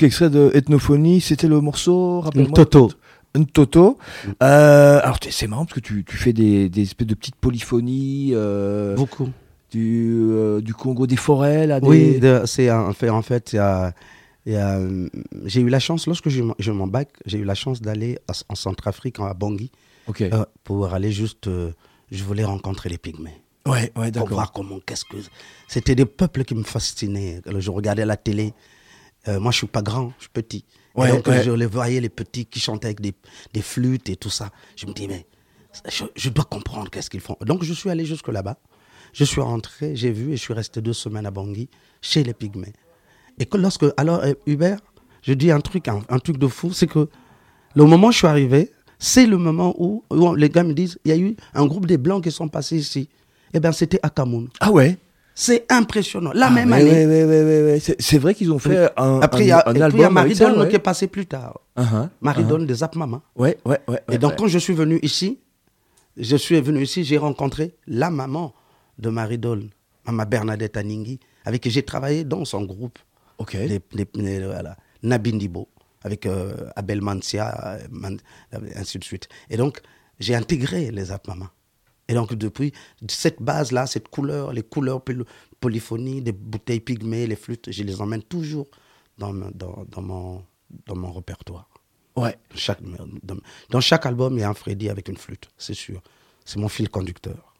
[0.00, 2.54] donc extrait de Ethnophonie, c'était le morceau, rappelle-moi.
[2.54, 2.90] Toto.
[3.34, 3.98] Un Toto.
[4.42, 8.30] Euh, alors c'est marrant parce que tu, tu fais des, des espèces de petites polyphonies
[8.34, 9.28] euh, Beaucoup.
[9.70, 11.78] du, euh, du Congo des forêts là.
[11.80, 11.86] Des...
[11.86, 13.56] Oui, c'est en fait, en fait,
[14.46, 18.18] j'ai eu la chance, lorsque je, m'en- je m'en bac, j'ai eu la chance d'aller
[18.48, 19.70] en Centrafrique, à Bangui,
[20.64, 21.48] pour aller juste,
[22.10, 23.40] je voulais rencontrer les pygmées.
[23.66, 24.28] ouais, ouais, Pour d'accord.
[24.28, 25.18] voir comment, qu'est-ce que.
[25.68, 27.42] C'était des peuples qui me fascinaient.
[27.58, 28.54] Je regardais la télé.
[29.28, 30.64] Euh, moi, je suis pas grand, je suis petit.
[30.98, 31.42] Et donc, ouais.
[31.44, 33.14] je les voyais, les petits qui chantaient avec des,
[33.52, 34.50] des flûtes et tout ça.
[34.76, 35.26] Je me dis, mais
[35.88, 37.36] je, je dois comprendre qu'est-ce qu'ils font.
[37.42, 38.58] Donc, je suis allé jusque là-bas.
[39.12, 41.68] Je suis rentré, j'ai vu et je suis resté deux semaines à Bangui,
[42.00, 42.72] chez les Pygmées.
[43.38, 43.84] Et que lorsque.
[43.96, 44.80] Alors, euh, Hubert,
[45.22, 47.08] je dis un truc, un, un truc de fou, c'est que
[47.74, 50.98] le moment où je suis arrivé, c'est le moment où, où les gars me disent
[51.04, 53.08] il y a eu un groupe des Blancs qui sont passés ici.
[53.54, 54.48] Eh bien, c'était à Cameroun.
[54.60, 54.98] Ah ouais?
[55.42, 56.32] C'est impressionnant.
[56.34, 56.84] La Ah, même année.
[56.90, 57.80] ouais, ouais, ouais, ouais.
[57.98, 59.98] C'est, vrai qu'ils ont fait un, Après, un, il y a, un et puis, album.
[59.98, 60.68] il y a avec Marie-Donne ça, ouais.
[60.68, 61.60] qui est passée plus tard.
[61.78, 63.22] Uh-huh, Marie-Donne des Zap Mama.
[63.36, 64.02] Ouais, ouais, ouais.
[64.12, 65.38] Et donc, quand je suis venu ici,
[66.18, 68.52] je suis venu ici, j'ai rencontré la maman
[68.98, 69.70] de Marie-Donne,
[70.06, 72.98] Maman Bernadette Aningui, avec qui j'ai travaillé dans son groupe.
[73.38, 73.54] Ok.
[73.54, 75.68] Les, les- les- voilà, Nabindibo,
[76.04, 77.78] avec euh, Abel Mancia, euh,
[78.52, 79.26] euh, ainsi de suite.
[79.48, 79.80] Et donc,
[80.18, 81.50] j'ai intégré les Zap Mama.
[82.10, 82.72] Et donc, depuis
[83.08, 85.24] cette base-là, cette couleur, les couleurs poly-
[85.60, 88.66] polyphonie, des bouteilles pygmées, les flûtes, je les emmène toujours
[89.16, 90.42] dans, dans, dans mon,
[90.86, 91.68] dans mon répertoire.
[92.16, 92.36] Ouais.
[92.54, 92.80] Chaque,
[93.22, 93.36] dans,
[93.70, 96.00] dans chaque album, il y a un Freddy avec une flûte, c'est sûr.
[96.44, 97.54] C'est mon fil conducteur.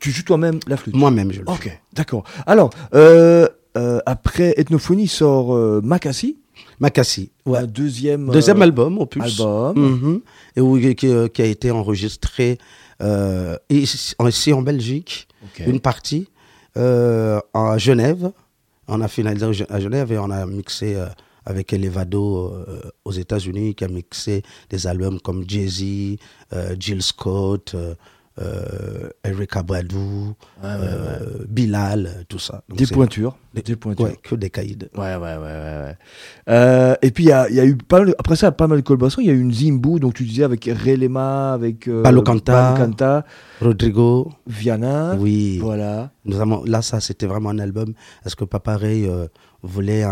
[0.00, 0.96] Tu joues toi-même la flûte?
[0.96, 2.24] Moi-même, je le Ok, d'accord.
[2.46, 6.38] Alors, euh, euh, après Ethnophonie sort euh, Makassi,
[6.80, 7.60] Makassi, ouais.
[7.60, 9.22] un deuxième, Deuxième euh, album, opus.
[9.22, 9.76] album.
[9.78, 10.20] Mhm.
[10.56, 10.94] Et où, qui,
[11.30, 12.58] qui a été enregistré
[13.02, 15.28] euh, ici, en- ici en Belgique,
[15.66, 16.28] une partie,
[16.76, 18.30] euh, à Genève.
[18.88, 21.06] On a finalisé à Genève et on a mixé euh,
[21.44, 26.18] avec Elevado euh, aux États-Unis, qui a mixé des albums comme Jay-Z,
[26.52, 27.74] euh, Jill Scott,
[28.38, 29.96] euh, Erika Badu,
[30.62, 32.62] euh, Bilal, tout ça.
[32.68, 33.36] Donc Des pointures.
[33.54, 34.20] Des- Des pointures.
[34.22, 34.76] Que des caïds.
[34.96, 35.96] Ouais, ouais, ouais, ouais.
[36.50, 38.78] Euh, et puis, il y a, y a eu pas mal, après ça, pas mal
[38.78, 39.22] de collaborations.
[39.22, 43.24] Il y a eu une Zimbu, donc tu disais avec Relema, avec euh, Palo Kanta,
[43.60, 45.16] Rodrigo, Viana.
[45.18, 45.58] oui.
[45.58, 46.10] Voilà.
[46.26, 47.94] Nous avons, là, ça, c'était vraiment un album.
[48.26, 49.08] Est-ce que Papa Ray
[49.62, 50.04] voulait,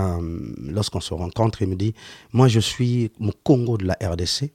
[0.58, 1.92] lorsqu'on se rencontre, il me dit
[2.32, 4.52] Moi, je suis mon Congo de la RDC.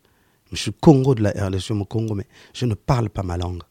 [0.52, 3.62] Je suis Congo de la RDC, Congo, mais je ne parle pas ma langue.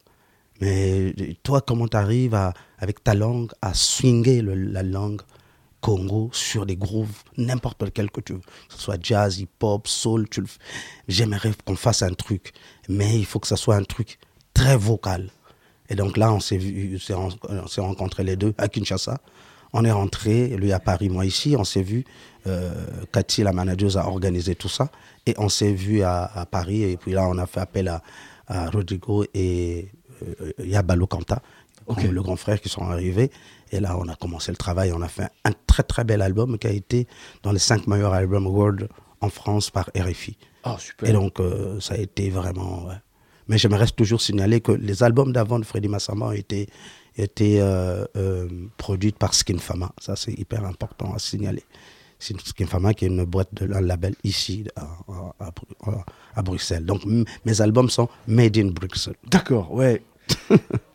[0.61, 1.13] Mais
[1.43, 2.35] toi, comment tu arrives
[2.79, 5.23] avec ta langue à swinger le- la langue
[5.81, 10.27] Congo sur des grooves, n'importe lequel que tu veux, que ce soit jazz, hip-hop, soul,
[11.07, 12.53] j'aimerais qu'on fasse un truc,
[12.89, 14.19] mais il faut que ça soit un truc
[14.55, 15.31] très vocal.
[15.89, 18.67] Et donc là, on s'est vu, on s'est ren- on s'est rencontrés les deux à
[18.69, 19.21] Kinshasa.
[19.73, 21.55] On est rentré, lui à Paris, moi ici.
[21.57, 22.05] On s'est vu.
[22.49, 22.73] Euh,
[23.13, 24.91] Cathy, la manageuse, a organisé tout ça.
[25.27, 26.83] Et on s'est vu à, à Paris.
[26.83, 28.03] Et puis là, on a fait appel à,
[28.47, 29.91] à Rodrigo et
[30.23, 31.41] euh, Yabalo Kanta,
[31.87, 32.03] Ok.
[32.05, 33.31] le grand frère, qui sont arrivés.
[33.71, 34.93] Et là, on a commencé le travail.
[34.93, 37.07] On a fait un très très bel album qui a été
[37.43, 38.89] dans les cinq meilleurs albums world
[39.21, 40.37] en France par RFI.
[40.65, 41.09] Ah, super.
[41.09, 42.87] Et donc, euh, ça a été vraiment.
[42.87, 42.95] ouais.
[43.49, 46.69] Mais je me reste toujours signaler que les albums d'avant de Freddy Massamba ont été,
[47.41, 49.91] euh, euh, produits par Skin Fama.
[50.01, 51.65] Ça, c'est hyper important à signaler.
[52.19, 54.89] C'est une Skinfama qui est une boîte de un label ici à,
[56.37, 56.85] à- Bruxelles.
[56.85, 57.03] Donc
[57.45, 59.15] mes albums sont made in Bruxelles.
[59.31, 60.03] D'accord, ouais.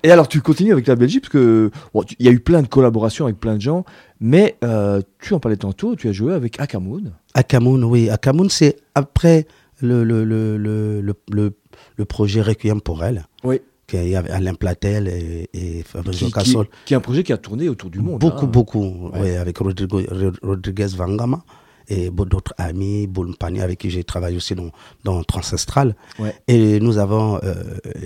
[0.04, 2.62] Et alors, tu continues avec la Belgique, parce que bon, il y a eu plein
[2.62, 3.84] de collaborations avec plein de gens,
[4.20, 7.14] mais euh, tu en parlais tantôt, tu as joué avec Akamoun.
[7.34, 8.10] Akamoun, oui.
[8.10, 9.48] Akamoun, c'est après
[9.82, 11.54] le, le, le, le-
[11.98, 13.60] le projet Requiem pour elle, Oui.
[13.88, 16.68] Qui avec Alain Platel et, et Fabrice Qui, qui, Cassol.
[16.86, 18.20] qui est un projet qui a tourné autour du monde.
[18.20, 18.50] Beaucoup, hein.
[18.50, 19.36] beaucoup, Ouais.
[19.38, 21.44] avec Rodrigo, Ro- Rodriguez Vangama
[21.90, 24.70] et beaucoup d'autres amis, Boulmpani, avec qui j'ai travaillé aussi dans,
[25.04, 25.96] dans Transastral.
[26.18, 26.34] Ouais.
[26.48, 27.54] Et nous avons, euh,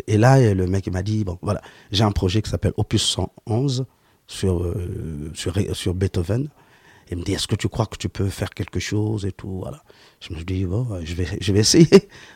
[0.08, 1.62] et là, le mec m'a dit, bon, voilà,
[1.92, 3.86] j'ai un projet qui s'appelle Opus 111
[4.26, 6.50] sur, euh, sur, sur Beethoven.
[7.10, 9.60] Il me dit, est-ce que tu crois que tu peux faire quelque chose et tout,
[9.60, 9.84] voilà.
[10.20, 11.88] Je me dis, bon, je vais, je vais essayer.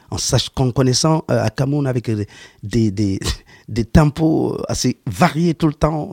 [0.10, 3.20] En sachant, en connaissant euh, à Cameroun avec des, des,
[3.68, 6.12] des, tempos assez variés tout le temps.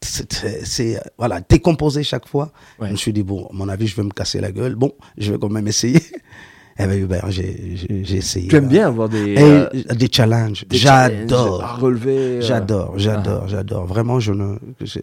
[0.00, 2.52] C'est, voilà, décomposé chaque fois.
[2.78, 2.88] Ouais.
[2.88, 4.74] Je me suis dit, bon, à mon avis, je vais me casser la gueule.
[4.74, 6.02] Bon, je vais quand même essayer.
[6.80, 8.46] Et ben, ben, j'ai, essayé.
[8.48, 8.70] Tu aimes là.
[8.70, 10.64] bien avoir des, Et, euh, des challenges.
[10.68, 11.78] des challenges J'adore.
[11.80, 12.16] relever.
[12.16, 13.48] euh, J'adore, j'adore, ah.
[13.48, 13.86] j'adore.
[13.86, 14.56] Vraiment, je ne,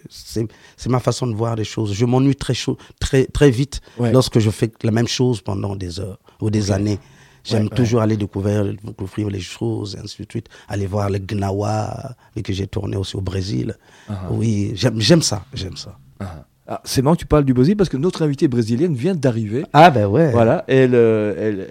[0.10, 1.94] c'est, c'est ma façon de voir les choses.
[1.94, 4.12] Je m'ennuie très chaud, très, très vite Ouais.
[4.14, 7.00] lorsque je fais la même chose pendant des heures ou des années.
[7.44, 10.48] J'aime Ouais, toujours aller découvrir, découvrir les choses, et ainsi de suite.
[10.68, 13.76] Aller voir les Gnawa, et que j'ai tourné aussi au Brésil.
[14.10, 14.22] Ah.
[14.32, 15.96] Oui, j'aime, j'aime ça, j'aime ça.
[16.20, 16.46] Ah.
[16.68, 19.64] Ah, c'est marrant que tu parles du Brésil parce que notre invitée brésilienne vient d'arriver.
[19.74, 20.32] Ah ben ouais.
[20.32, 21.68] Voilà, elle, euh, elle,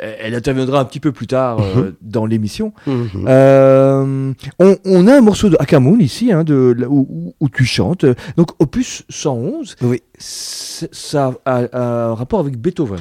[0.00, 2.72] elle, elle- interviendra un petit peu plus tard euh, dans l'émission.
[2.86, 3.26] Mhm.
[3.28, 7.66] Euh, on, on a un morceau de Akamoun ici, hein, de, là où, où- tu
[7.66, 8.06] chantes.
[8.38, 10.02] Donc, opus 111, Oui.
[10.18, 13.00] ça a, a un rapport avec Beethoven.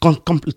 [0.00, 0.16] Com-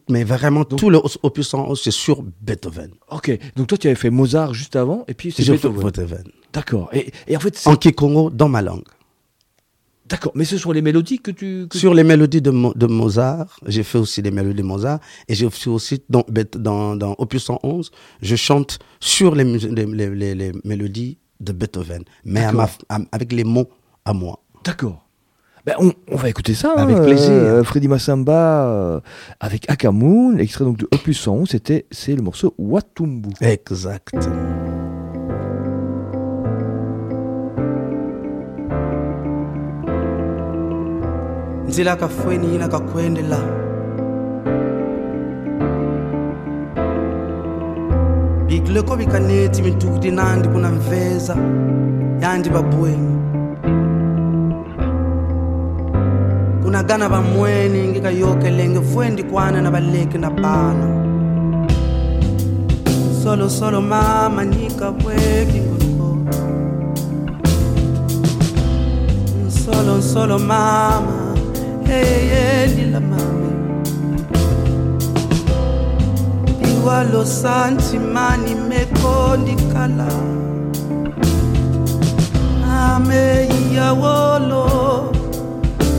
[0.10, 2.90] mais vraiment, tout le opus 111, c'est sur Beethoven.
[3.12, 5.86] Ok, donc toi tu avais fait Mozart juste avant, et puis c'est Beethoven.
[5.86, 6.24] Beethoven.
[6.52, 8.84] D'accord, et, et en fait, c'est- En Kikongo, dans ma langue.
[10.10, 11.68] D'accord, mais ce sont les mélodies que tu...
[11.70, 15.00] que- Sur les mélodies de, Mo- de Mozart, j'ai fait aussi des mélodies de Mozart,
[15.28, 17.92] et j'ai fait aussi dans, Bet- dans, dans Opus 111,
[18.22, 22.80] je chante sur les, les, les- les- les mélodies de Beethoven, mais à ma f-
[22.90, 23.70] à- avec les mots
[24.06, 24.40] à moi.
[24.64, 25.04] D'accord.
[25.66, 26.72] Ben, on, on va écouter ça.
[26.78, 27.30] Avec hein, plaisir.
[27.30, 29.00] euh, Freddy Massamba euh,
[29.42, 33.30] avec Akamoun, extrait donc de Opus 111, c'était, c'est le morceau Watumbu.
[33.42, 34.16] Exact.
[41.68, 43.40] Nzila kafweni yina kakwendela
[48.48, 51.36] bikileko bikaneti mitukudi nandi kuna mveza
[52.22, 53.18] yandi babweni
[56.64, 60.88] kunagana bamweni ngikayokelenge fwendi kwana na baleke na bana.
[63.24, 66.18] Solo solo mama nikabweki ngoloko
[69.50, 71.37] solo solo mama
[71.88, 73.52] hey ndila mami
[76.72, 80.08] iwalo santi mani mekondi kala
[82.80, 85.14] ame yawolo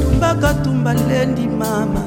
[0.02, 2.02] tumbaka tumbalendi mama.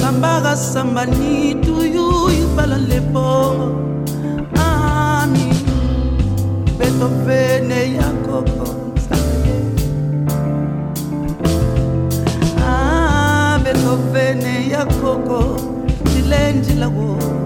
[0.00, 3.68] Sambaka samba ni tuyuyu bala lebongo
[4.54, 5.46] ami
[6.78, 8.81] betovene yakoko nzale
[14.84, 15.56] koko
[16.12, 17.41] chilenjila wo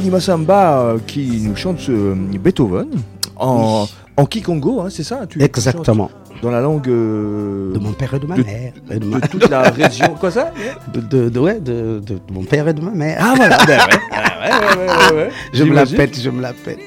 [0.00, 2.88] Freddy Massamba euh, qui nous chante ce euh, Beethoven
[3.36, 3.86] en,
[4.16, 6.10] en Kikongo, hein, c'est ça tu- Exactement.
[6.40, 8.72] Dans la langue euh, De mon père et de ma de- mère.
[8.88, 10.14] De, toute la région.
[10.18, 10.52] Quoi ça?
[10.94, 12.00] De, ouais, de,
[12.32, 13.18] mon père et de ma mère.
[13.20, 15.12] Ah voilà, ben ouais.
[15.12, 16.80] Ouais, ouais, je me la pète, je me la pète.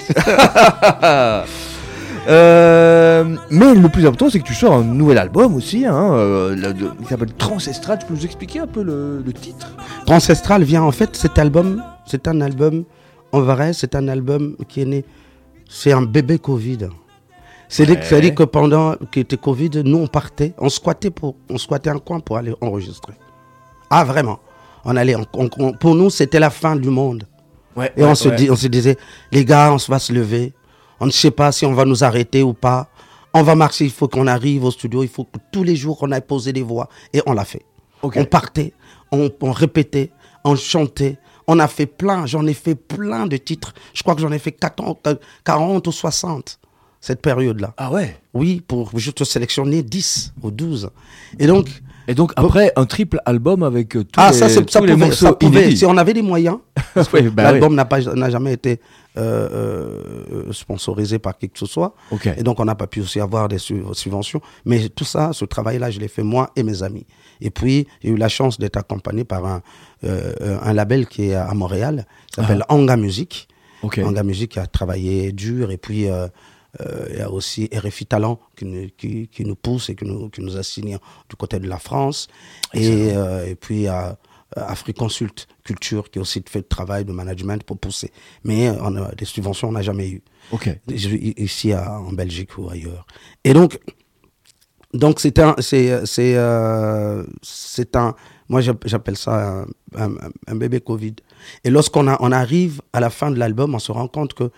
[2.26, 6.55] Euh, mais le plus important, c'est que tu sors un nouvel album aussi, hein, euh,
[6.55, 7.99] le- de- qui s'appelle Transestral.
[7.99, 9.76] Tu peux nous expliquer un peu le, le titre?
[10.07, 12.86] Ancestral vient en fait, cet album, c'est un album,
[13.34, 15.04] en vrai, c'est un album qui est né,
[15.70, 16.88] c'est un bébé Covid.
[17.68, 18.34] C'est-à-dire Ouais.
[18.36, 22.20] que pendant qu'il était Covid, nous on partait, on squattait, pour, on squattait un coin
[22.20, 23.14] pour aller enregistrer.
[23.90, 24.40] Ah vraiment
[24.86, 27.24] on allait, on- on- on- Pour nous, c'était la fin du monde.
[27.76, 27.92] Ouais.
[27.96, 28.98] Et on, se dit, on se disait,
[29.32, 30.52] les gars, on va se lever.
[31.00, 32.90] On ne sait pas si on va nous arrêter ou pas.
[33.34, 35.98] On va marcher, il faut qu'on arrive au studio, il faut que tous les jours
[36.02, 36.90] on aille poser des voix.
[37.14, 37.64] Et on l'a fait.
[38.04, 38.74] On partait,
[39.12, 40.12] on, on répétait,
[40.44, 41.18] on chantait.
[41.48, 43.74] On a fait plein, j'en ai fait plein de titres.
[43.94, 46.60] Je crois que j'en ai fait 40, euh, 40 ou 60
[47.02, 47.74] cette période-là.
[47.78, 48.16] Ah ouais?
[48.34, 50.89] Oui, pour juste sélectionner 10 ou 12.
[51.38, 51.68] Et donc,
[52.08, 54.86] Et donc après un triple album avec euh, tous ah, les, ça, c'est- ça tous
[54.86, 55.76] les pouvait, morceaux ça pouvait.
[55.76, 56.60] Si on avait des moyens,
[56.94, 58.80] parce que Ouais, bah l'album n'a pas, n'a jamais été
[59.18, 59.49] euh,
[60.47, 61.93] euh, sponsorisé par qui que ce soit.
[62.38, 64.41] Et donc, on n'a pas pu aussi avoir des su- subventions.
[64.66, 67.05] Mais tout ça, ce travail-là, je l'ai fait moi et mes amis.
[67.41, 69.61] Et puis, j'ai eu la chance d'être accompagné par un,
[70.03, 73.47] euh, un label qui est à Montréal, qui s'appelle Anga Music.
[74.03, 75.72] Anga Music a travaillé dur.
[75.72, 76.28] Et puis, euh,
[76.82, 80.05] euh, il y a aussi RFI Talent qui nous, qui, qui nous pousse et qui
[80.05, 80.97] nous, qui nous a signé
[81.30, 82.28] du côté de la France.
[82.74, 84.14] Et, euh, et puis, il y a euh,
[84.56, 88.12] AfriConsult Culture qui a aussi fait le travail de management pour pousser.
[88.43, 90.70] Mais euh, on a, des subventions, on n'a jamais eu Ok.
[90.89, 93.06] ici à- en Belgique ou ailleurs.
[93.43, 93.80] Et donc,
[94.93, 98.14] donc c'est un, c'est, c'est, euh, c'est un,
[98.49, 99.64] moi j'app- j'appelle ça
[99.95, 100.16] un, un-
[100.47, 101.16] un bébé Covid.
[101.64, 104.51] Et lorsqu'on a, on arrive à la fin de l'album, on se rend compte que,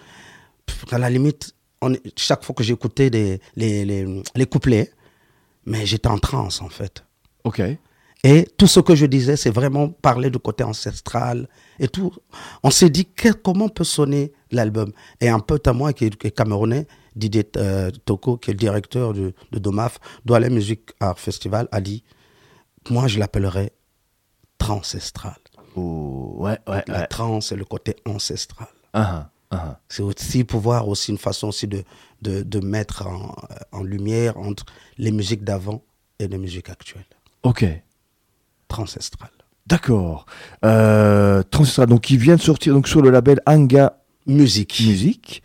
[0.92, 4.92] à la limite, on chaque fois que j'écoutais les, les, les, les couplets,
[5.66, 7.04] mais j'étais en transe en fait.
[7.44, 7.62] Ok.
[8.28, 11.48] Et tout ce que je disais, c'est vraiment parler du côté ancestral
[11.80, 12.12] et tout.
[12.64, 14.92] On s'est dit que- comment peut sonner l'album?
[15.22, 18.54] Et un pote à moi qui est, qui est camerounais, Didier euh, Toko, qui est
[18.54, 22.04] le directeur du- de Domaf, Douala Music Art Festival, a dit
[22.90, 23.72] Moi, je l'appellerais
[24.58, 25.38] transestral.
[25.76, 27.08] Oh, ouais, ouais, La ouais.
[27.08, 28.68] trans, c'est le côté ancestral.
[28.94, 29.80] Ah, ah, ah.
[29.90, 31.84] C'est aussi pouvoir, aussi une façon aussi de,
[32.22, 33.36] de, de mettre en,
[33.72, 34.66] en lumière entre
[34.98, 35.84] les musiques d'avant
[36.20, 37.06] et les musiques actuelles.
[37.44, 37.66] Ok.
[38.68, 39.30] Transestral.
[39.68, 40.26] D'accord.
[40.64, 43.98] Euh, Transestral, donc qui vient de sortir donc sur le label Anga
[44.28, 44.80] Musique.
[44.86, 45.44] Musique.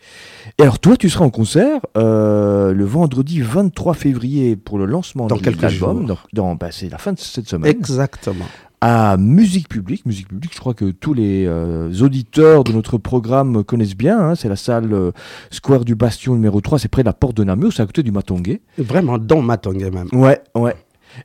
[0.57, 5.27] Et alors toi, tu seras en concert euh, le vendredi 23 février pour le lancement
[5.27, 6.15] Dans de l'album.
[6.33, 7.69] dans, bah, c'est la fin de cette semaine.
[7.69, 8.45] Exactement.
[8.81, 10.05] à Musique Publique.
[10.07, 14.19] Musique Publique, je crois que tous les euh, auditeurs de notre programme connaissent bien.
[14.19, 14.35] hein.
[14.35, 15.11] C'est la salle euh,
[15.51, 18.01] Square du Bastion numéro 3, c'est près de la porte de Namur, c'est à côté
[18.01, 18.61] du Matongué.
[18.79, 20.07] Vraiment, dans Matongue même.
[20.11, 20.75] Ouais, ouais.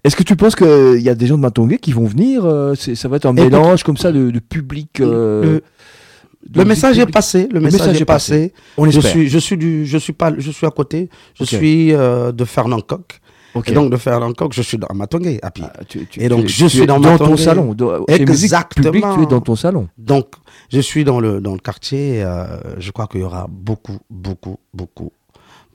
[0.05, 2.75] Est-ce que tu penses qu'il y a des gens de Matongué qui vont venir euh,
[2.75, 5.01] Ça va être un mélange comme ça de, de public.
[5.01, 5.63] euh, le,
[6.51, 7.49] de le message est passé.
[7.53, 8.53] Le, message, est passé.
[8.77, 11.09] On Je suis, je suis du, je suis pas, je suis à côté.
[11.35, 13.21] Je suis euh, de Fernand Coq.
[13.55, 13.71] Ok.
[13.71, 15.65] Et donc de Fernand Coq, je suis dans Matongue à pied.
[15.67, 17.37] Ah, tu- tu- et donc, tu- je suis es dans ton Matongué.
[17.43, 17.73] salon.
[17.75, 19.15] Dans- Exactement.
[19.17, 19.89] Tu es dans ton salon.
[19.97, 20.27] Donc,
[20.71, 22.23] je suis dans le, dans le quartier.
[22.23, 22.45] euh,
[22.79, 25.11] je crois qu'il y aura beaucoup, beaucoup, beaucoup,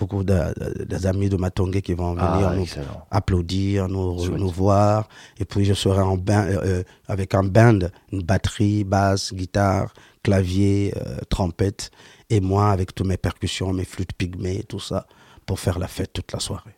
[0.02, 3.06] beaucoup de- de- des amis de Matongue qui vont venir Ah, nous excellent.
[3.12, 5.08] applaudir, nous, nous voir.
[5.40, 7.80] Et puis, je serai en bain, euh, euh, avec un band,
[8.12, 9.94] une batterie, basse, guitare,
[10.24, 11.92] clavier, euh, trompette.
[12.30, 15.06] Et moi, avec toutes mes percussions, mes flûtes pygmées, tout ça,
[15.46, 16.76] pour faire la fête toute la soirée.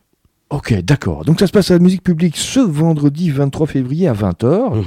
[0.49, 1.25] Ok, d'accord.
[1.25, 4.75] Donc ça se passe à la musique publique ce vendredi 23 février à 20h.
[4.75, 4.83] Mhm.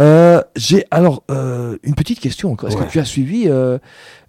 [0.00, 2.68] Euh, J'ai alors euh, une petite question encore.
[2.68, 2.86] Est-ce Ouais.
[2.86, 3.78] que tu as suivi euh,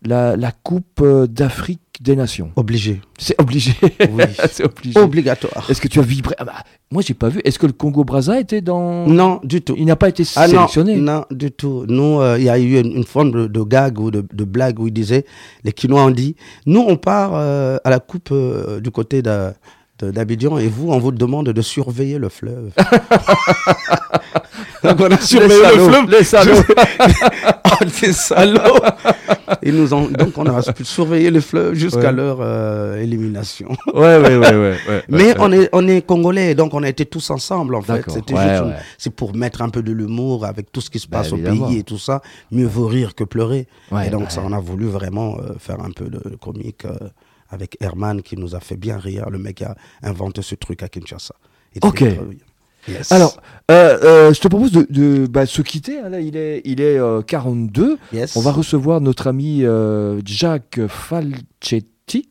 [0.04, 3.02] la, la Coupe d'Afrique des Nations Obligé.
[3.18, 3.74] C'est obligé.
[3.82, 4.24] Oui.
[4.52, 5.00] C'est obligé.
[5.00, 5.68] Obligatoire.
[5.70, 6.34] Est-ce que tu as vibré?
[6.40, 6.54] Ah bah,
[6.92, 7.42] Moi, j'ai pas vu.
[7.44, 9.76] Est-ce que le Congo-Brazza était dans Non, du tout.
[9.78, 10.96] Il n'a pas été Ah non, sélectionné?
[10.96, 11.86] non, du tout.
[11.88, 14.44] Nous, euh, il y a eu une, une forme de, de gag ou de, de
[14.44, 15.26] blague où ils disaient,
[15.64, 16.36] les Quinois ont dit,
[16.66, 19.52] nous, on part euh, à la coupe euh, du côté de-
[20.04, 22.72] d'Abidjan et vous, on vous demande de surveiller le fleuve.
[24.84, 26.10] Donc on a surveillé le fleuve.
[26.10, 26.62] Les salauds.
[27.74, 28.82] Oh, des salauds
[29.64, 32.12] Ils nous ont, Donc on a pu surveiller le fleuve jusqu'à Ouais.
[32.12, 33.70] leur euh, élimination.
[33.94, 35.04] ouais, ouais, ouais, ouais, ouais.
[35.10, 35.36] Mais ouais.
[35.40, 38.04] on est, on est congolais, donc on a été tous ensemble en fait.
[38.10, 41.00] C'était Ouais, juste une- c'est pour mettre un peu de l'humour avec tout ce qui
[41.00, 42.22] se Bah, passe au pays et tout ça.
[42.52, 43.68] Mieux vaut rire que pleurer.
[43.92, 44.30] Ouais, et donc ouais.
[44.30, 46.98] ça, on a voulu vraiment euh, faire un peu de comique euh,
[47.52, 49.30] avec Herman qui nous a fait bien rire.
[49.30, 51.36] Le mec a inventé ce truc à Kinshasa.
[51.84, 52.04] Ok.
[52.88, 53.12] Yes.
[53.12, 53.40] Alors,
[53.70, 56.00] euh, euh, je te propose de, de bah, se quitter.
[56.00, 58.00] hein, là, il est, il est euh, 42.
[58.12, 58.36] Yes.
[58.36, 62.28] On va recevoir notre ami euh, Jack Falcetti.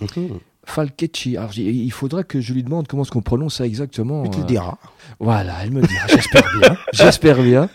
[0.00, 0.40] Mhm.
[0.64, 1.36] Falcetti.
[1.36, 4.26] Alors, j- il faudra que je lui demande comment est-ce qu'on prononce ça exactement.
[4.28, 4.40] Tu euh.
[4.42, 4.78] le diras.
[5.20, 6.06] Voilà, elle me dira.
[6.08, 6.76] J'espère bien.
[6.92, 7.68] J'espère bien.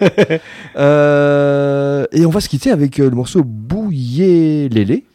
[0.75, 5.05] Euh, et on va se quitter avec euh, le morceau Bouillé Lélé,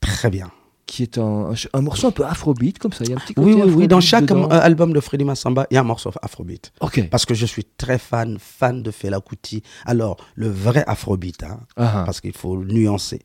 [0.00, 0.50] Très bien.
[0.92, 3.02] Qui est un, morceau un peu afrobeat, comme ça.
[3.04, 3.88] Il y a un petit Oui, côté oui, oui.
[3.88, 4.48] Dans afrobeat chaque dedans.
[4.48, 6.70] album de Freddy Massamba, il y a un morceau afrobeat.
[6.80, 7.08] Ok.
[7.08, 9.62] Parce que je suis très fan, fan de Fela Kuti.
[9.86, 12.02] Alors, le vrai afrobeat, hein, Ah, ah.
[12.04, 13.20] parce qu'il faut le nuancer.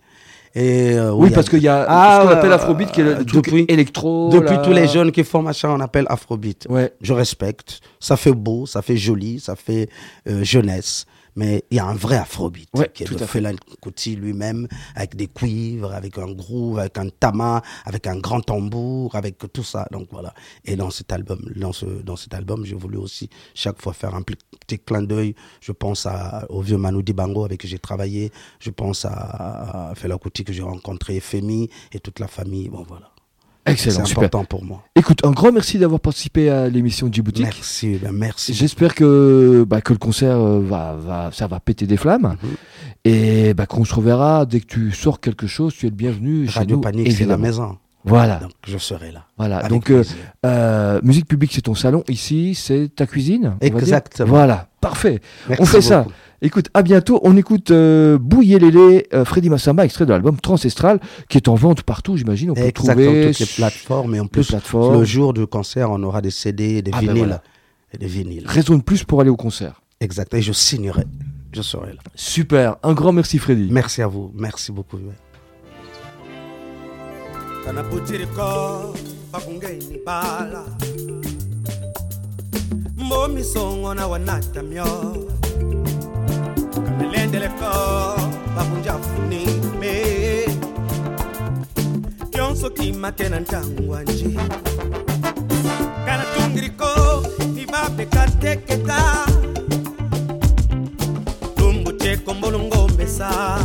[0.55, 3.03] Et, euh, Oui, a- parce qu'il y a Ah, ce qu'on appelle afrobeat, qui est
[3.03, 4.29] le truc depuis- électro.
[4.31, 4.59] Depuis là.
[4.59, 6.67] tous les jeunes qui font machin, on appelle afrobeat.
[6.69, 6.93] Ouais.
[7.01, 7.81] Je respecte.
[7.99, 9.89] Ça fait beau, ça fait joli, ça fait
[10.29, 11.05] euh, jeunesse.
[11.37, 13.39] Mais il y a un vrai afrobeat Ouais, qui est tout de à fait.
[13.39, 18.41] Fela Kuti lui-même, avec des cuivres, avec un groove, avec un tama, avec un grand
[18.41, 19.87] tambour, avec tout ça.
[19.91, 20.33] Donc voilà.
[20.65, 24.15] Et dans cet album, dans ce, dans cet album, j'ai voulu aussi chaque fois faire
[24.15, 25.35] un petit clin d'œil.
[25.61, 28.31] Je pense à, au vieux Manu Dibango avec qui j'ai travaillé.
[28.59, 32.67] Je pense à, à Fela Kuti que j'ai rencontré, Femi et toute la famille.
[32.69, 33.11] Bon voilà.
[33.67, 34.23] C'est Excellent, super.
[34.23, 34.83] important pour moi.
[34.95, 37.41] Écoute, un grand merci d'avoir participé à l'émission Djibouti.
[37.43, 38.53] Merci, ben merci.
[38.53, 42.49] J'espère que, bah, que le concert euh, va, va, ça va péter des flammes Mhm.
[43.05, 45.73] et bah, qu'on se reverra dès que tu sors quelque chose.
[45.75, 47.77] Tu es le bienvenu chez Radio nous, Panique, c'est la maison.
[48.07, 49.25] Voilà, Donc je serai là.
[49.37, 49.67] voilà.
[49.67, 50.03] Donc, euh,
[50.45, 52.03] euh, musique publique, c'est ton salon.
[52.07, 53.55] Ici, c'est ta cuisine.
[53.61, 54.29] Exactement.
[54.29, 55.19] Voilà, parfait.
[55.49, 56.05] Merci on fait ça.
[56.41, 57.19] Écoute, à bientôt.
[57.23, 60.99] On écoute euh, euh, Freddy Massamba, extrait de l'album Transestral,
[61.29, 62.51] qui est en vente partout, j'imagine.
[62.51, 64.15] On peut Exactement, trouver toutes les plateformes.
[64.15, 64.99] Et en plus, plateformes.
[64.99, 67.17] le jour du concert, on aura des CD, des Ah ben vinyles.
[67.17, 67.41] voilà.
[67.93, 68.43] Et des vinyles.
[68.45, 69.81] Raison de plus pour aller au concert.
[69.99, 70.33] Exact.
[70.35, 71.05] Et je signerai.
[71.53, 71.99] Je serai là.
[72.13, 72.75] Super.
[72.83, 73.69] Un grand merci, Freddy.
[73.71, 74.31] Merci à vous.
[74.35, 74.97] Merci beaucoup.
[77.67, 78.95] kana butiriko
[79.31, 80.63] bakungeni bala
[82.95, 84.87] mbomisongo na wanatamyo
[86.73, 87.71] kanalendeleko
[88.55, 90.47] bakunjafunime me,
[92.75, 94.29] kimate na ntango wanje
[96.05, 96.87] kana tungiriko
[97.63, 99.27] ibabekateketa
[101.55, 103.59] tumbutekombolongo mesa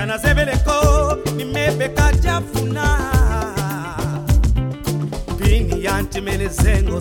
[0.00, 2.86] kana zebeleko nimebeka jafuna.
[5.38, 7.00] Pini yantimenezengo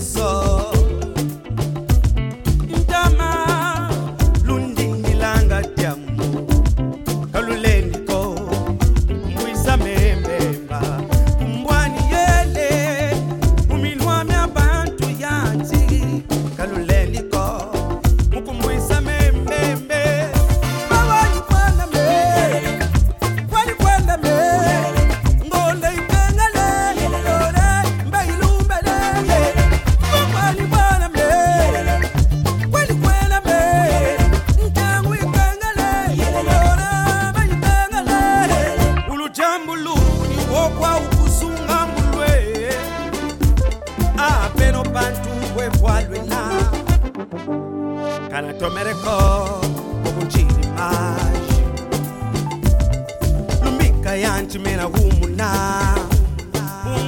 [54.49, 55.95] chimena humuna.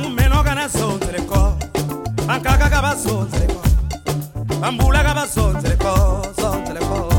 [0.05, 1.57] Umeno kana sonzereko
[2.27, 3.61] bankaka ka basonzereko
[4.61, 5.93] bambula ka basonzereko
[6.39, 7.10] sonzereko